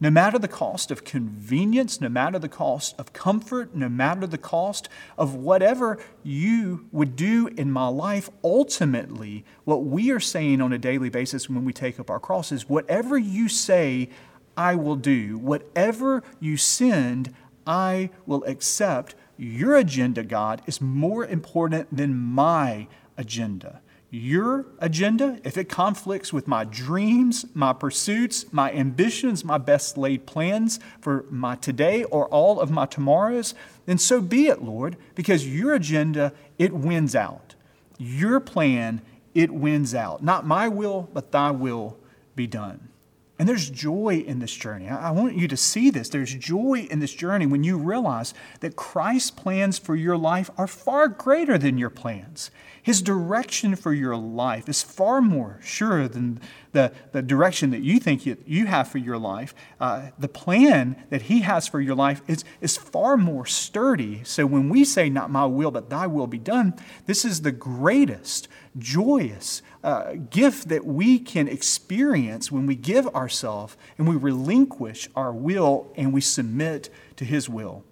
No 0.04 0.10
matter 0.10 0.38
the 0.38 0.48
cost 0.48 0.90
of 0.90 1.02
convenience, 1.02 1.98
no 1.98 2.10
matter 2.10 2.38
the 2.38 2.46
cost 2.46 2.94
of 2.98 3.14
comfort, 3.14 3.74
no 3.74 3.88
matter 3.88 4.26
the 4.26 4.36
cost 4.36 4.90
of 5.16 5.34
whatever 5.34 5.98
you 6.22 6.84
would 6.92 7.16
do 7.16 7.46
in 7.56 7.70
my 7.70 7.88
life, 7.88 8.28
ultimately, 8.44 9.46
what 9.64 9.86
we 9.86 10.10
are 10.10 10.20
saying 10.20 10.60
on 10.60 10.74
a 10.74 10.78
daily 10.78 11.08
basis 11.08 11.48
when 11.48 11.64
we 11.64 11.72
take 11.72 11.98
up 11.98 12.10
our 12.10 12.20
cross 12.20 12.52
is 12.52 12.68
whatever 12.68 13.16
you 13.16 13.48
say, 13.48 14.10
I 14.58 14.74
will 14.74 14.96
do. 14.96 15.38
Whatever 15.38 16.22
you 16.38 16.58
send, 16.58 17.34
I 17.66 18.10
will 18.26 18.44
accept. 18.44 19.14
Your 19.38 19.74
agenda, 19.74 20.22
God, 20.22 20.60
is 20.66 20.82
more 20.82 21.24
important 21.24 21.96
than 21.96 22.14
my 22.14 22.88
agenda 23.16 23.80
your 24.14 24.66
agenda, 24.78 25.40
if 25.42 25.58
it 25.58 25.68
conflicts 25.68 26.32
with 26.32 26.46
my 26.46 26.62
dreams, 26.62 27.44
my 27.52 27.72
pursuits, 27.72 28.46
my 28.52 28.72
ambitions, 28.72 29.44
my 29.44 29.58
best 29.58 29.98
laid 29.98 30.24
plans 30.24 30.78
for 31.00 31.24
my 31.30 31.56
today 31.56 32.04
or 32.04 32.28
all 32.28 32.60
of 32.60 32.70
my 32.70 32.86
tomorrows, 32.86 33.54
then 33.86 33.98
so 33.98 34.20
be 34.20 34.46
it, 34.46 34.62
Lord, 34.62 34.96
because 35.16 35.48
your 35.48 35.74
agenda, 35.74 36.32
it 36.58 36.72
wins 36.72 37.16
out. 37.16 37.56
Your 37.98 38.38
plan, 38.38 39.02
it 39.34 39.50
wins 39.50 39.94
out. 39.94 40.22
Not 40.22 40.46
my 40.46 40.68
will, 40.68 41.08
but 41.12 41.32
thy 41.32 41.50
will 41.50 41.98
be 42.36 42.46
done. 42.46 42.88
And 43.36 43.48
there's 43.48 43.68
joy 43.68 44.22
in 44.24 44.38
this 44.38 44.54
journey. 44.54 44.88
I 44.88 45.10
want 45.10 45.34
you 45.34 45.48
to 45.48 45.56
see 45.56 45.90
this. 45.90 46.08
There's 46.08 46.34
joy 46.34 46.86
in 46.88 47.00
this 47.00 47.12
journey 47.12 47.46
when 47.46 47.64
you 47.64 47.76
realize 47.76 48.32
that 48.60 48.76
Christ's 48.76 49.32
plans 49.32 49.76
for 49.76 49.96
your 49.96 50.16
life 50.16 50.50
are 50.56 50.68
far 50.68 51.08
greater 51.08 51.58
than 51.58 51.76
your 51.76 51.90
plans. 51.90 52.52
His 52.80 53.02
direction 53.02 53.74
for 53.74 53.92
your 53.92 54.16
life 54.16 54.68
is 54.68 54.82
far 54.84 55.20
more 55.20 55.58
sure 55.62 56.06
than 56.06 56.40
the, 56.74 56.92
the 57.12 57.22
direction 57.22 57.70
that 57.70 57.80
you 57.80 57.98
think 57.98 58.26
you, 58.26 58.36
you 58.44 58.66
have 58.66 58.88
for 58.88 58.98
your 58.98 59.16
life. 59.16 59.54
Uh, 59.80 60.10
the 60.18 60.28
plan 60.28 61.02
that 61.08 61.22
He 61.22 61.40
has 61.40 61.66
for 61.66 61.80
your 61.80 61.94
life 61.94 62.20
is, 62.28 62.44
is 62.60 62.76
far 62.76 63.16
more 63.16 63.46
sturdy. 63.46 64.22
So 64.24 64.44
when 64.44 64.68
we 64.68 64.84
say, 64.84 65.08
Not 65.08 65.30
my 65.30 65.46
will, 65.46 65.70
but 65.70 65.88
thy 65.88 66.06
will 66.06 66.26
be 66.26 66.38
done, 66.38 66.74
this 67.06 67.24
is 67.24 67.40
the 67.40 67.52
greatest, 67.52 68.48
joyous 68.76 69.62
uh, 69.82 70.14
gift 70.28 70.68
that 70.68 70.84
we 70.84 71.18
can 71.18 71.48
experience 71.48 72.52
when 72.52 72.66
we 72.66 72.74
give 72.74 73.06
ourselves 73.14 73.76
and 73.96 74.06
we 74.06 74.16
relinquish 74.16 75.08
our 75.16 75.32
will 75.32 75.90
and 75.96 76.12
we 76.12 76.20
submit 76.20 76.90
to 77.16 77.24
His 77.24 77.48
will 77.48 77.84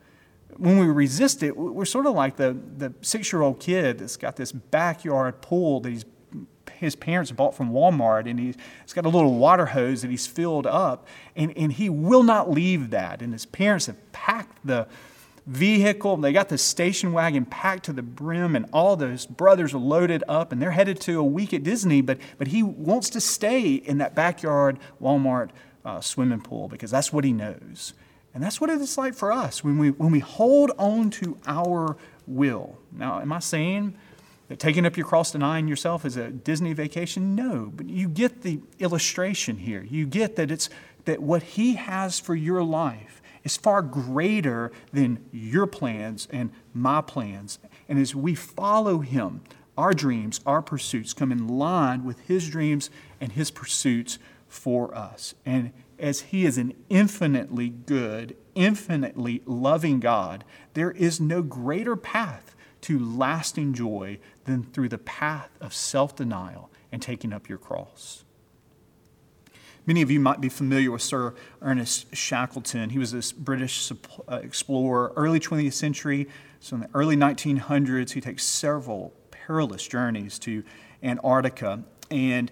when 0.58 0.78
we 0.78 0.86
resist 0.86 1.42
it, 1.42 1.56
we're 1.56 1.84
sort 1.84 2.06
of 2.06 2.14
like 2.14 2.36
the, 2.36 2.56
the 2.76 2.92
six 3.00 3.32
year 3.32 3.42
old 3.42 3.58
kid 3.58 3.98
that's 3.98 4.16
got 4.16 4.36
this 4.36 4.52
backyard 4.52 5.40
pool 5.40 5.80
that 5.80 5.90
he's, 5.90 6.04
his 6.78 6.96
parents 6.96 7.30
bought 7.30 7.54
from 7.54 7.72
Walmart, 7.72 8.28
and 8.28 8.38
he's, 8.38 8.56
got 8.94 9.06
a 9.06 9.08
little 9.08 9.34
water 9.34 9.66
hose 9.66 10.02
that 10.02 10.10
he's 10.10 10.26
filled 10.26 10.66
up, 10.66 11.06
and, 11.36 11.56
and 11.56 11.72
he 11.72 11.88
will 11.88 12.22
not 12.22 12.50
leave 12.50 12.90
that. 12.90 13.22
And 13.22 13.32
his 13.32 13.46
parents 13.46 13.86
have 13.86 14.12
packed 14.12 14.58
the 14.66 14.86
vehicle, 15.46 16.16
they 16.18 16.32
got 16.32 16.48
the 16.48 16.58
station 16.58 17.12
wagon 17.12 17.44
packed 17.44 17.84
to 17.84 17.92
the 17.92 18.02
brim, 18.02 18.54
and 18.54 18.66
all 18.72 18.96
those 18.96 19.26
brothers 19.26 19.74
are 19.74 19.78
loaded 19.78 20.22
up, 20.28 20.52
and 20.52 20.62
they're 20.62 20.70
headed 20.70 21.00
to 21.00 21.18
a 21.18 21.24
week 21.24 21.52
at 21.52 21.62
Disney, 21.62 22.00
but, 22.00 22.18
but 22.38 22.48
he 22.48 22.62
wants 22.62 23.10
to 23.10 23.20
stay 23.20 23.74
in 23.74 23.98
that 23.98 24.14
backyard 24.14 24.78
Walmart 25.00 25.50
uh, 25.84 26.00
swimming 26.00 26.40
pool 26.40 26.68
because 26.68 26.90
that's 26.90 27.12
what 27.12 27.24
he 27.24 27.32
knows. 27.32 27.94
And 28.34 28.42
that's 28.42 28.60
what 28.60 28.70
it's 28.70 28.96
like 28.96 29.14
for 29.14 29.32
us 29.32 29.62
when 29.62 29.78
we, 29.78 29.90
when 29.90 30.10
we 30.10 30.20
hold 30.20 30.70
on 30.78 31.10
to 31.10 31.36
our 31.46 31.96
will. 32.26 32.78
Now, 32.92 33.20
am 33.20 33.32
I 33.32 33.40
saying 33.40 33.94
taking 34.56 34.86
up 34.86 34.96
your 34.96 35.06
cross, 35.06 35.32
denying 35.32 35.68
yourself 35.68 36.04
is 36.04 36.16
a 36.16 36.30
Disney 36.30 36.72
vacation? 36.72 37.34
No, 37.34 37.72
but 37.74 37.88
you 37.88 38.08
get 38.08 38.42
the 38.42 38.60
illustration 38.78 39.58
here. 39.58 39.82
You 39.82 40.06
get 40.06 40.36
that 40.36 40.50
it's 40.50 40.68
that 41.04 41.20
what 41.22 41.42
He 41.42 41.74
has 41.74 42.20
for 42.20 42.34
your 42.34 42.62
life 42.62 43.22
is 43.44 43.56
far 43.56 43.82
greater 43.82 44.70
than 44.92 45.24
your 45.32 45.66
plans 45.66 46.28
and 46.30 46.50
my 46.72 47.00
plans. 47.00 47.58
And 47.88 47.98
as 47.98 48.14
we 48.14 48.34
follow 48.34 49.00
Him, 49.00 49.42
our 49.76 49.92
dreams, 49.92 50.40
our 50.46 50.62
pursuits 50.62 51.12
come 51.12 51.32
in 51.32 51.48
line 51.48 52.04
with 52.04 52.20
His 52.20 52.48
dreams 52.48 52.90
and 53.20 53.32
His 53.32 53.50
pursuits 53.50 54.18
for 54.48 54.94
us. 54.94 55.34
And 55.44 55.72
as 55.98 56.20
He 56.20 56.44
is 56.44 56.58
an 56.58 56.74
infinitely 56.88 57.70
good, 57.70 58.36
infinitely 58.54 59.42
loving 59.46 59.98
God, 59.98 60.44
there 60.74 60.90
is 60.90 61.20
no 61.20 61.42
greater 61.42 61.96
path 61.96 62.51
to 62.82 62.98
lasting 62.98 63.74
joy 63.74 64.18
than 64.44 64.62
through 64.62 64.88
the 64.88 64.98
path 64.98 65.50
of 65.60 65.72
self 65.72 66.14
denial 66.14 66.70
and 66.90 67.00
taking 67.00 67.32
up 67.32 67.48
your 67.48 67.58
cross. 67.58 68.24
Many 69.84 70.02
of 70.02 70.10
you 70.12 70.20
might 70.20 70.40
be 70.40 70.48
familiar 70.48 70.92
with 70.92 71.02
Sir 71.02 71.34
Ernest 71.60 72.14
Shackleton. 72.14 72.90
He 72.90 72.98
was 72.98 73.10
this 73.10 73.32
British 73.32 73.90
uh, 73.90 74.36
explorer, 74.36 75.12
early 75.16 75.40
20th 75.40 75.72
century. 75.72 76.28
So, 76.60 76.76
in 76.76 76.82
the 76.82 76.90
early 76.94 77.16
1900s, 77.16 78.12
he 78.12 78.20
takes 78.20 78.44
several 78.44 79.12
perilous 79.32 79.86
journeys 79.86 80.38
to 80.40 80.62
Antarctica. 81.02 81.82
And 82.12 82.50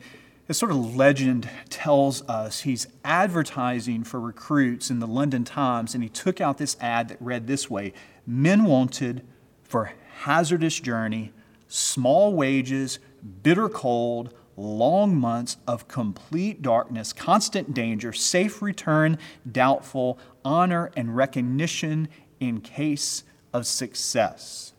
this 0.49 0.59
sort 0.59 0.73
of 0.73 0.97
legend 0.97 1.49
tells 1.69 2.29
us 2.29 2.63
he's 2.63 2.89
advertising 3.05 4.03
for 4.03 4.19
recruits 4.19 4.91
in 4.91 4.99
the 4.99 5.07
London 5.07 5.45
Times, 5.45 5.95
and 5.95 6.03
he 6.03 6.09
took 6.09 6.41
out 6.41 6.59
this 6.59 6.77
ad 6.81 7.09
that 7.09 7.19
read 7.21 7.47
this 7.47 7.71
way 7.71 7.93
Men 8.27 8.65
wanted 8.65 9.25
for 9.71 9.93
hazardous 10.23 10.81
journey, 10.81 11.33
small 11.69 12.35
wages, 12.35 12.99
bitter 13.43 13.69
cold, 13.69 14.35
long 14.57 15.17
months 15.17 15.59
of 15.67 15.87
complete 15.87 16.61
darkness, 16.61 17.13
constant 17.13 17.73
danger, 17.73 18.13
safe 18.13 18.61
return, 18.61 19.17
doubtful, 19.51 20.19
honor 20.45 20.91
and 20.97 21.17
recognition 21.17 22.09
in 22.41 22.61
case 22.61 23.23
of 23.53 23.65
success. 23.65 24.73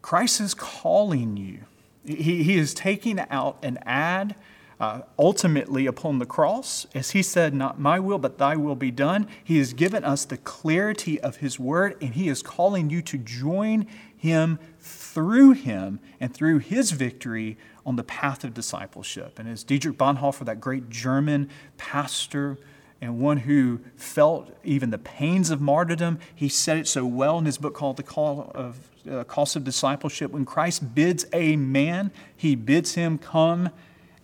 Christ 0.00 0.40
is 0.40 0.54
calling 0.54 1.36
you. 1.36 1.64
He, 2.06 2.44
he 2.44 2.56
is 2.56 2.74
taking 2.74 3.18
out 3.18 3.58
an 3.62 3.78
ad 3.82 4.36
uh, 4.84 5.00
ultimately 5.18 5.86
upon 5.86 6.18
the 6.18 6.26
cross. 6.26 6.86
As 6.94 7.12
he 7.12 7.22
said, 7.22 7.54
Not 7.54 7.80
my 7.80 7.98
will, 7.98 8.18
but 8.18 8.36
thy 8.36 8.54
will 8.54 8.74
be 8.74 8.90
done. 8.90 9.26
He 9.42 9.56
has 9.58 9.72
given 9.72 10.04
us 10.04 10.26
the 10.26 10.36
clarity 10.36 11.18
of 11.20 11.36
his 11.36 11.58
word, 11.58 11.96
and 12.02 12.14
he 12.14 12.28
is 12.28 12.42
calling 12.42 12.90
you 12.90 13.00
to 13.02 13.16
join 13.16 13.86
him 14.14 14.58
through 14.78 15.52
him 15.52 16.00
and 16.20 16.34
through 16.34 16.58
his 16.58 16.90
victory 16.90 17.56
on 17.86 17.96
the 17.96 18.04
path 18.04 18.44
of 18.44 18.52
discipleship. 18.52 19.38
And 19.38 19.48
as 19.48 19.64
Dietrich 19.64 19.96
Bonhoeffer, 19.96 20.44
that 20.44 20.60
great 20.60 20.90
German 20.90 21.48
pastor, 21.78 22.58
and 23.00 23.20
one 23.20 23.38
who 23.38 23.80
felt 23.96 24.50
even 24.64 24.90
the 24.90 24.98
pains 24.98 25.50
of 25.50 25.60
martyrdom. 25.60 26.18
He 26.34 26.48
said 26.48 26.78
it 26.78 26.88
so 26.88 27.04
well 27.04 27.38
in 27.38 27.44
his 27.44 27.58
book 27.58 27.74
called 27.74 27.98
The 27.98 28.02
Call 28.02 28.50
of, 28.54 28.90
uh, 29.10 29.24
Cost 29.24 29.56
of 29.56 29.64
Discipleship. 29.64 30.30
When 30.30 30.46
Christ 30.46 30.94
bids 30.94 31.26
a 31.32 31.56
man, 31.56 32.12
he 32.34 32.54
bids 32.54 32.94
him 32.94 33.18
come 33.18 33.70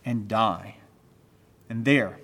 and 0.05 0.29
die. 0.29 0.77
And 1.69 1.85
there, 1.85 2.19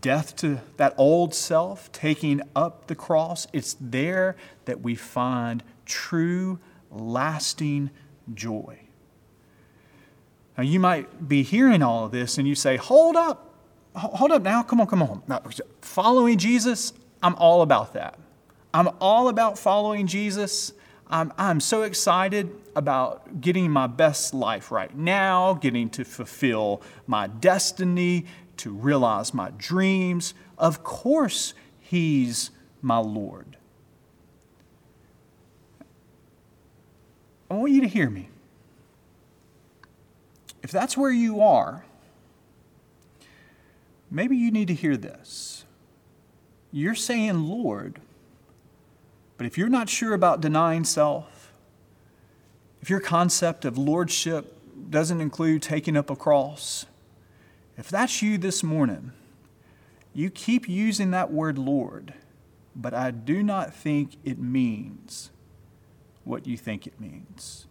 death 0.00 0.36
to 0.36 0.60
that 0.76 0.94
old 0.96 1.34
self, 1.34 1.90
taking 1.92 2.40
up 2.54 2.86
the 2.86 2.94
cross, 2.94 3.46
it's 3.52 3.76
there 3.80 4.36
that 4.64 4.80
we 4.80 4.94
find 4.94 5.62
true, 5.84 6.58
lasting 6.90 7.90
joy. 8.34 8.80
Now, 10.56 10.64
you 10.64 10.80
might 10.80 11.28
be 11.28 11.42
hearing 11.42 11.82
all 11.82 12.06
of 12.06 12.12
this 12.12 12.38
and 12.38 12.48
you 12.48 12.54
say, 12.54 12.76
Hold 12.76 13.16
up, 13.16 13.54
hold 13.94 14.32
up 14.32 14.42
now, 14.42 14.62
come 14.62 14.80
on, 14.80 14.86
come 14.86 15.02
on. 15.02 15.22
Now, 15.28 15.42
following 15.82 16.38
Jesus, 16.38 16.92
I'm 17.22 17.34
all 17.36 17.62
about 17.62 17.92
that. 17.92 18.18
I'm 18.72 18.88
all 19.00 19.28
about 19.28 19.58
following 19.58 20.06
Jesus. 20.06 20.72
I'm, 21.08 21.32
I'm 21.38 21.60
so 21.60 21.82
excited 21.82 22.50
about 22.74 23.40
getting 23.40 23.70
my 23.70 23.86
best 23.86 24.34
life 24.34 24.72
right 24.72 24.94
now, 24.94 25.54
getting 25.54 25.88
to 25.90 26.04
fulfill 26.04 26.82
my 27.06 27.28
destiny, 27.28 28.26
to 28.58 28.72
realize 28.72 29.32
my 29.32 29.50
dreams. 29.56 30.34
Of 30.58 30.82
course, 30.82 31.54
He's 31.78 32.50
my 32.82 32.98
Lord. 32.98 33.56
I 37.48 37.54
want 37.54 37.72
you 37.72 37.80
to 37.82 37.88
hear 37.88 38.10
me. 38.10 38.28
If 40.62 40.72
that's 40.72 40.96
where 40.96 41.12
you 41.12 41.40
are, 41.40 41.84
maybe 44.10 44.36
you 44.36 44.50
need 44.50 44.66
to 44.66 44.74
hear 44.74 44.96
this. 44.96 45.64
You're 46.72 46.96
saying, 46.96 47.46
Lord, 47.46 48.00
but 49.36 49.46
if 49.46 49.58
you're 49.58 49.68
not 49.68 49.88
sure 49.88 50.14
about 50.14 50.40
denying 50.40 50.84
self, 50.84 51.52
if 52.80 52.90
your 52.90 53.00
concept 53.00 53.64
of 53.64 53.76
lordship 53.76 54.52
doesn't 54.90 55.20
include 55.20 55.62
taking 55.62 55.96
up 55.96 56.10
a 56.10 56.16
cross, 56.16 56.86
if 57.76 57.88
that's 57.88 58.22
you 58.22 58.38
this 58.38 58.62
morning, 58.62 59.12
you 60.14 60.30
keep 60.30 60.68
using 60.68 61.10
that 61.10 61.30
word 61.30 61.58
Lord, 61.58 62.14
but 62.74 62.94
I 62.94 63.10
do 63.10 63.42
not 63.42 63.74
think 63.74 64.16
it 64.24 64.38
means 64.38 65.30
what 66.24 66.46
you 66.46 66.56
think 66.56 66.86
it 66.86 66.98
means. 66.98 67.66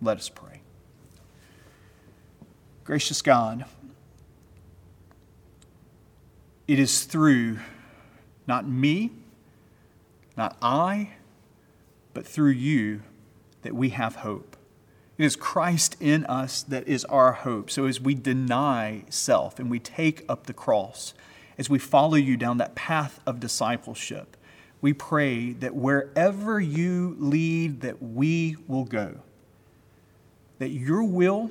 Let 0.00 0.16
us 0.18 0.28
pray. 0.28 0.60
Gracious 2.84 3.20
God, 3.20 3.64
it 6.66 6.78
is 6.78 7.04
through 7.04 7.58
not 8.46 8.68
me, 8.68 9.10
not 10.36 10.56
I, 10.60 11.10
but 12.14 12.26
through 12.26 12.50
you 12.50 13.02
that 13.62 13.74
we 13.74 13.90
have 13.90 14.16
hope. 14.16 14.56
It 15.18 15.24
is 15.24 15.34
Christ 15.34 15.96
in 15.98 16.24
us 16.26 16.62
that 16.62 16.86
is 16.86 17.04
our 17.06 17.32
hope. 17.32 17.70
So 17.70 17.86
as 17.86 18.00
we 18.00 18.14
deny 18.14 19.04
self 19.08 19.58
and 19.58 19.70
we 19.70 19.78
take 19.78 20.24
up 20.28 20.46
the 20.46 20.52
cross, 20.52 21.14
as 21.58 21.70
we 21.70 21.78
follow 21.78 22.16
you 22.16 22.36
down 22.36 22.58
that 22.58 22.74
path 22.74 23.20
of 23.26 23.40
discipleship, 23.40 24.36
we 24.82 24.92
pray 24.92 25.52
that 25.52 25.74
wherever 25.74 26.60
you 26.60 27.16
lead, 27.18 27.80
that 27.80 28.02
we 28.02 28.56
will 28.68 28.84
go. 28.84 29.20
That 30.58 30.68
your 30.68 31.02
will, 31.02 31.50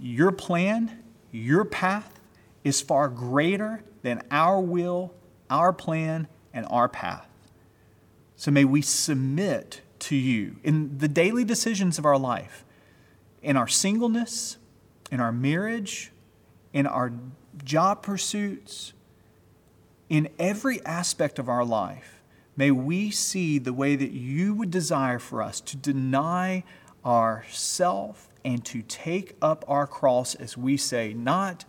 your 0.00 0.32
plan, 0.32 1.02
your 1.30 1.64
path 1.64 2.18
is 2.62 2.80
far 2.80 3.08
greater 3.08 3.82
than 4.02 4.22
our 4.30 4.60
will, 4.60 5.12
our 5.50 5.72
plan, 5.72 6.26
and 6.54 6.66
our 6.70 6.88
path. 6.88 7.28
So 8.36 8.50
may 8.50 8.64
we 8.64 8.82
submit 8.82 9.80
to 10.00 10.16
you 10.16 10.56
in 10.62 10.98
the 10.98 11.08
daily 11.08 11.44
decisions 11.44 11.98
of 11.98 12.04
our 12.04 12.18
life, 12.18 12.64
in 13.42 13.56
our 13.56 13.68
singleness, 13.68 14.58
in 15.10 15.20
our 15.20 15.32
marriage, 15.32 16.12
in 16.72 16.86
our 16.86 17.12
job 17.62 18.02
pursuits, 18.02 18.92
in 20.08 20.28
every 20.38 20.84
aspect 20.84 21.38
of 21.38 21.48
our 21.48 21.64
life. 21.64 22.22
May 22.56 22.70
we 22.70 23.10
see 23.10 23.58
the 23.58 23.72
way 23.72 23.96
that 23.96 24.10
you 24.12 24.54
would 24.54 24.70
desire 24.70 25.18
for 25.18 25.42
us 25.42 25.60
to 25.62 25.76
deny 25.76 26.64
ourself 27.04 28.28
and 28.44 28.64
to 28.66 28.82
take 28.82 29.36
up 29.40 29.64
our 29.66 29.86
cross 29.86 30.34
as 30.34 30.56
we 30.56 30.76
say, 30.76 31.14
Not 31.14 31.64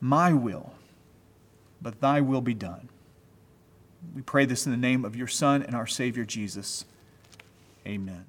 my 0.00 0.32
will, 0.32 0.74
but 1.82 2.00
thy 2.00 2.20
will 2.20 2.40
be 2.40 2.54
done. 2.54 2.88
We 4.14 4.22
pray 4.22 4.44
this 4.44 4.66
in 4.66 4.72
the 4.72 4.78
name 4.78 5.04
of 5.04 5.16
your 5.16 5.26
Son 5.26 5.62
and 5.62 5.74
our 5.74 5.86
Savior 5.86 6.24
Jesus. 6.24 6.84
Amen. 7.86 8.26